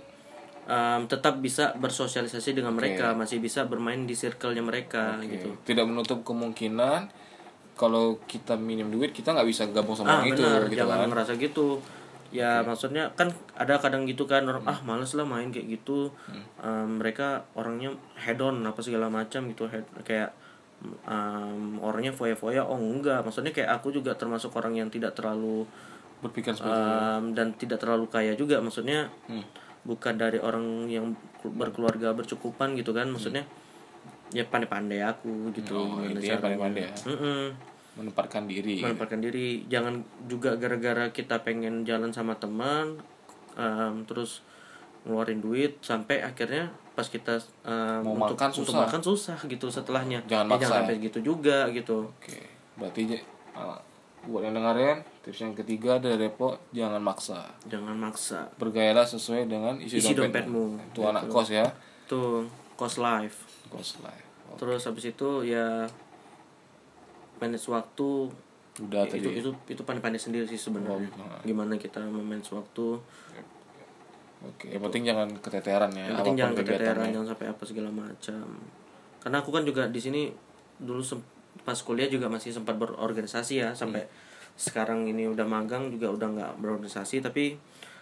em, 0.69 1.01
tetap 1.09 1.41
bisa 1.41 1.73
bersosialisasi 1.81 2.53
dengan 2.53 2.77
mereka. 2.77 3.17
Masih 3.17 3.41
bisa 3.41 3.65
bermain 3.65 4.05
di 4.05 4.13
circle-nya 4.13 4.61
mereka 4.61 5.17
Oke. 5.17 5.33
gitu. 5.33 5.49
Tidak 5.65 5.85
menutup 5.89 6.21
kemungkinan 6.21 7.09
kalau 7.75 8.21
kita 8.29 8.55
minim 8.55 8.87
duit 8.93 9.11
kita 9.11 9.35
nggak 9.35 9.49
bisa 9.49 9.67
gabung 9.73 9.97
sama 9.99 10.07
ah 10.07 10.15
orang 10.23 10.31
itu 10.31 10.39
benar. 10.45 10.61
gitu 10.71 10.79
jangan 10.85 10.97
kan? 11.01 11.09
ngerasa 11.09 11.33
gitu. 11.41 11.67
Ya 12.29 12.61
maksudnya 12.61 13.09
kan 13.17 13.31
ada 13.57 13.81
kadang 13.81 14.05
gitu 14.05 14.27
kan 14.29 14.45
orang 14.45 14.61
ah 14.69 14.77
males 14.85 15.09
lah 15.17 15.25
main 15.25 15.49
kayak 15.49 15.81
gitu. 15.81 16.13
Hmm. 16.29 16.45
Em, 16.61 16.89
mereka 17.01 17.49
orangnya 17.57 17.97
head 18.13 18.37
on 18.45 18.61
apa 18.61 18.77
segala 18.85 19.09
macam 19.09 19.49
gitu 19.49 19.65
head 19.65 19.89
kayak 20.05 20.44
em, 21.07 21.79
orangnya 21.81 22.13
foya-foya 22.13 22.65
oh 22.65 22.77
enggak. 22.77 23.23
Maksudnya 23.25 23.51
kayak 23.55 23.81
aku 23.81 23.91
juga 23.95 24.13
termasuk 24.17 24.53
orang 24.55 24.75
yang 24.77 24.89
tidak 24.91 25.15
terlalu 25.17 25.65
berpikir 26.23 26.55
seperti 26.55 26.79
em, 26.79 27.23
dan 27.37 27.53
tidak 27.57 27.79
terlalu 27.81 28.05
kaya 28.09 28.33
juga. 28.33 28.59
Maksudnya 28.61 29.09
Hmm. 29.29 29.45
bukan 29.85 30.17
dari 30.17 30.41
orang 30.41 30.89
yang 30.89 31.13
berkeluarga 31.45 32.13
bercukupan 32.17 32.73
gitu 32.77 32.91
kan. 32.91 33.09
Maksudnya 33.09 33.45
ya 34.33 34.41
pandai-pandai 34.45 35.05
aku 35.05 35.53
gitu. 35.53 35.77
Oh, 35.77 36.01
intinya 36.01 36.41
pandai-pandai 36.41 36.81
ya. 36.89 36.93
Mm-mm. 37.05 37.41
Menempatkan 37.95 38.49
diri. 38.49 38.81
Menempatkan 38.81 39.21
diri. 39.21 39.63
Jangan 39.69 40.01
juga 40.25 40.57
gara-gara 40.57 41.13
kita 41.13 41.45
pengen 41.45 41.85
jalan 41.85 42.09
sama 42.11 42.35
teman 42.35 42.97
em, 43.55 44.03
terus 44.09 44.41
ngeluarin 45.05 45.39
duit 45.39 45.77
sampai 45.79 46.19
akhirnya 46.19 46.67
pas 46.91 47.05
kita 47.05 47.37
em, 47.61 48.01
Mau 48.01 48.17
untuk, 48.17 48.35
makan 48.35 48.49
untuk 48.51 48.65
susah. 48.65 48.81
makan 48.83 49.01
susah 49.01 49.37
gitu 49.45 49.67
setelahnya. 49.69 50.19
Jangan 50.25 50.47
Ya, 50.47 50.57
jangan 50.57 50.65
ya. 50.65 50.77
sampai 50.81 50.95
gitu 50.99 51.19
juga 51.21 51.69
gitu. 51.69 52.09
Oke 52.11 52.41
berarti 52.75 53.15
ah, 53.53 53.79
buat 54.25 54.43
yang 54.43 54.51
dengerin 54.51 54.99
tips 55.21 55.39
yang 55.39 55.53
ketiga 55.55 55.95
dari 55.95 56.17
Repo 56.19 56.57
jangan 56.69 56.99
maksa. 56.99 57.45
Jangan 57.65 57.95
maksa. 57.95 58.49
Bergayalah 58.57 59.05
sesuai 59.05 59.45
dengan 59.45 59.77
isi, 59.79 60.01
Isi 60.01 60.11
dompetmu. 60.11 60.75
dompetmu. 60.75 60.91
itu 60.91 60.99
anak 61.05 61.23
kos 61.29 61.49
ya. 61.49 61.65
Tuh 62.05 62.43
cost 62.75 62.97
life. 62.97 63.45
Kos 63.69 64.01
life 64.01 64.23
terus 64.55 64.87
habis 64.87 65.03
itu 65.05 65.43
ya 65.43 65.83
manage 67.37 67.67
waktu. 67.67 68.31
Udah 68.75 69.03
itu 69.07 69.15
tadi. 69.23 69.39
itu 69.39 69.49
itu 69.69 69.81
pandai-pandai 69.83 70.19
sendiri 70.19 70.43
sih 70.45 70.55
sebenarnya. 70.55 71.07
Oh, 71.15 71.39
gimana 71.43 71.75
kita 71.75 71.99
memanage 72.03 72.51
waktu 72.51 72.99
oke. 74.43 74.67
Yang 74.67 74.83
penting 74.89 75.03
jangan 75.07 75.29
keteteran 75.39 75.91
ya 75.95 76.03
yang 76.11 76.17
penting 76.19 76.37
jangan 76.39 76.55
keteteran 76.57 77.07
jangan 77.13 77.27
sampai 77.31 77.47
apa 77.47 77.63
segala 77.63 77.89
macam. 77.93 78.45
Karena 79.23 79.37
aku 79.39 79.49
kan 79.53 79.63
juga 79.63 79.87
di 79.87 79.99
sini 80.01 80.21
dulu 80.75 81.01
pas 81.63 81.79
kuliah 81.79 82.11
juga 82.11 82.27
masih 82.27 82.51
sempat 82.51 82.75
berorganisasi 82.75 83.63
ya 83.63 83.69
sampai 83.71 84.03
sekarang 84.55 85.07
ini 85.07 85.27
udah 85.27 85.47
magang 85.47 85.87
juga 85.91 86.11
udah 86.11 86.27
nggak 86.31 86.51
berorganisasi 86.59 87.23
tapi 87.23 87.55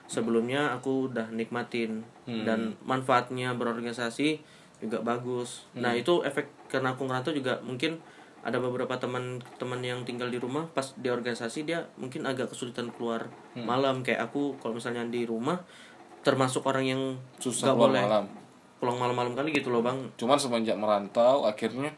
sebelumnya 0.09 0.73
aku 0.73 1.13
udah 1.13 1.29
nikmatin. 1.29 2.01
Dan 2.25 2.79
manfaatnya 2.87 3.53
berorganisasi 3.53 4.39
juga 4.83 4.99
bagus. 4.99 5.63
Nah 5.79 5.95
itu 5.95 6.23
efek 6.27 6.51
karena 6.67 6.95
aku 6.95 7.07
ngerantau 7.07 7.31
juga 7.31 7.63
mungkin 7.63 8.01
ada 8.43 8.59
beberapa 8.59 8.99
teman-teman 8.99 9.79
yang 9.79 10.03
tinggal 10.03 10.27
di 10.27 10.35
rumah 10.35 10.67
pas 10.67 10.91
di 10.99 11.07
organisasi 11.07 11.63
dia 11.63 11.87
mungkin 11.95 12.27
agak 12.27 12.51
kesulitan 12.51 12.91
keluar 12.91 13.31
malam. 13.55 14.03
Kayak 14.03 14.27
aku 14.27 14.59
kalau 14.59 14.75
misalnya 14.75 15.07
di 15.07 15.23
rumah 15.23 15.63
termasuk 16.23 16.63
orang 16.65 16.86
yang 16.88 17.01
susah 17.38 17.71
nggak 17.71 17.75
keluar 17.75 17.91
boleh 17.91 18.03
malam. 18.07 18.25
pulang 18.79 18.97
malam-malam 18.99 19.33
kali 19.36 19.49
gitu 19.51 19.69
loh 19.69 19.83
bang. 19.83 19.99
Cuman 20.15 20.39
semenjak 20.39 20.79
merantau 20.79 21.43
akhirnya 21.43 21.91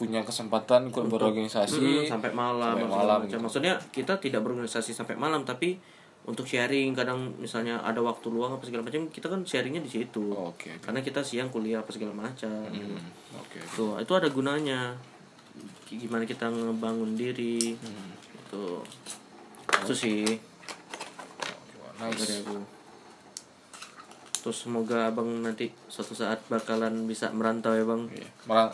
punya 0.00 0.24
kesempatan 0.24 0.88
ikut 0.88 1.12
berorganisasi. 1.12 1.76
Mm, 1.76 2.08
sampai 2.08 2.32
malam, 2.32 2.72
sampai 2.72 2.88
malam 2.88 3.18
macam. 3.28 3.40
maksudnya 3.44 3.76
kita 3.92 4.16
tidak 4.16 4.40
berorganisasi 4.40 4.96
sampai 4.96 5.16
malam 5.16 5.44
tapi 5.44 5.76
untuk 6.24 6.44
sharing 6.44 6.92
kadang 6.92 7.32
misalnya 7.40 7.80
ada 7.80 8.00
waktu 8.00 8.28
luang 8.28 8.56
apa 8.56 8.64
segala 8.68 8.84
macam 8.84 9.08
kita 9.08 9.28
kan 9.28 9.40
sharingnya 9.44 9.84
di 9.84 9.88
situ. 9.92 10.32
Oh, 10.32 10.52
oke. 10.52 10.80
Karena 10.80 11.00
kita 11.00 11.20
siang 11.24 11.52
kuliah 11.52 11.80
apa 11.80 11.92
segala 11.92 12.12
macam. 12.12 12.68
Gitu. 12.72 12.96
Hmm, 12.96 13.40
oke. 13.40 13.58
Tuh 13.76 13.92
itu 14.00 14.12
ada 14.16 14.28
gunanya. 14.28 14.96
Gimana 15.88 16.24
kita 16.24 16.48
ngebangun 16.48 17.16
diri. 17.16 17.76
Hmm. 17.76 18.16
itu 18.40 18.64
itu 19.84 19.94
sih. 19.96 20.24
Nice. 22.00 22.16
Dari 22.24 22.34
aku 22.40 22.79
terus 24.40 24.58
semoga 24.58 25.06
abang 25.06 25.40
nanti 25.40 25.68
suatu 25.86 26.12
saat 26.12 26.40
bakalan 26.46 27.04
bisa 27.04 27.28
merantau 27.30 27.72
ya 27.72 27.84
bang. 27.84 28.02
Iya. 28.08 28.28
Merang 28.44 28.70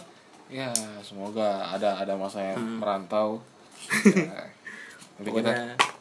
ya 0.46 0.70
semoga 1.00 1.48
ada 1.66 1.96
ada 1.96 2.14
masa 2.14 2.38
yang 2.44 2.56
Hmm. 2.56 2.78
merantau. 2.78 3.42
Ya. 4.06 4.46
nanti 5.16 5.30
kita 5.32 5.52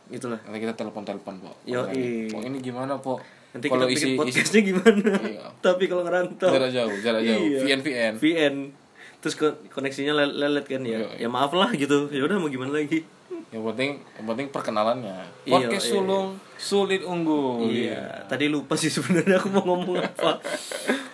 itulah. 0.08 0.40
nanti 0.40 0.60
kita 0.60 0.74
telepon 0.76 1.02
telepon 1.02 1.36
pok 1.40 1.56
Yoi. 1.66 2.30
pok 2.30 2.42
ini 2.42 2.58
gimana 2.60 2.94
pok? 2.96 3.20
Nanti 3.52 3.66
kalau 3.66 3.88
isi 3.88 4.14
isi 4.14 4.18
podcastnya 4.18 4.62
gimana? 4.64 5.12
Iya. 5.18 5.46
tapi 5.66 5.88
kalau 5.88 6.04
ngerantau. 6.04 6.48
Jarak 6.48 6.70
jauh 6.70 6.96
jarak 7.00 7.22
jauh. 7.22 7.42
Iya. 7.42 7.60
VN 7.62 7.80
VN 7.82 8.14
VN 8.16 8.56
terus 9.18 9.34
ko- 9.34 9.58
koneksinya 9.68 10.14
lel- 10.14 10.38
lelet 10.38 10.64
kan 10.64 10.84
ya. 10.84 11.02
Iya, 11.02 11.26
ya 11.26 11.28
maaf 11.28 11.50
lah 11.52 11.74
gitu. 11.74 12.08
Ya 12.10 12.22
udah 12.22 12.38
mau 12.38 12.46
gimana 12.46 12.76
lagi 12.76 13.02
yang 13.56 13.64
penting 13.72 14.04
yang 14.20 14.26
penting 14.28 14.48
perkenalannya. 14.52 15.16
Iya, 15.48 15.54
podcast 15.56 15.88
iya. 15.88 15.94
sulung 15.96 16.28
sulit 16.60 17.02
unggul. 17.08 17.64
Iya 17.72 18.28
tadi 18.28 18.52
lupa 18.52 18.76
sih 18.76 18.92
sebenarnya 18.92 19.40
aku 19.40 19.48
mau 19.48 19.64
ngomong 19.64 19.96
apa. 20.04 20.44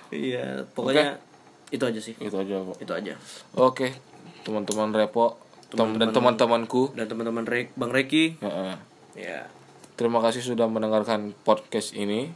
Iya 0.09 0.65
pokoknya 0.73 1.21
itu 1.69 1.83
aja 1.85 2.01
sih. 2.01 2.17
Itu 2.17 2.41
aja 2.41 2.65
pok 2.65 2.81
itu 2.81 2.89
aja. 2.89 3.13
Oke. 3.53 3.93
Teman-teman 4.41 4.89
repo 4.89 5.37
tem- 5.69 6.01
dan 6.01 6.09
teman-temanku. 6.09 6.97
dan 6.97 7.05
teman-teman 7.05 7.45
Rek 7.45 7.77
Bang 7.77 7.93
Reki. 7.93 8.41
Heeh. 8.41 8.73
ya 9.13 9.45
terima 9.93 10.17
kasih 10.17 10.41
sudah 10.41 10.65
mendengarkan 10.65 11.37
podcast 11.45 11.93
ini. 11.93 12.33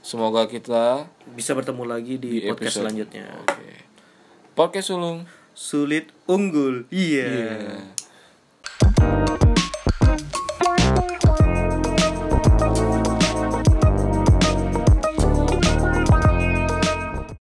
Semoga 0.00 0.46
kita 0.46 1.10
bisa 1.34 1.52
bertemu 1.52 1.84
lagi 1.84 2.22
di, 2.22 2.38
Di 2.38 2.48
podcast 2.48 2.78
episode. 2.78 2.80
selanjutnya. 2.86 3.26
Oke. 3.44 3.70
Podcast 4.54 4.94
sulung. 4.94 5.26
Sulit 5.52 6.08
unggul. 6.24 6.86
Iya. 6.88 7.26
Iya. 7.26 9.09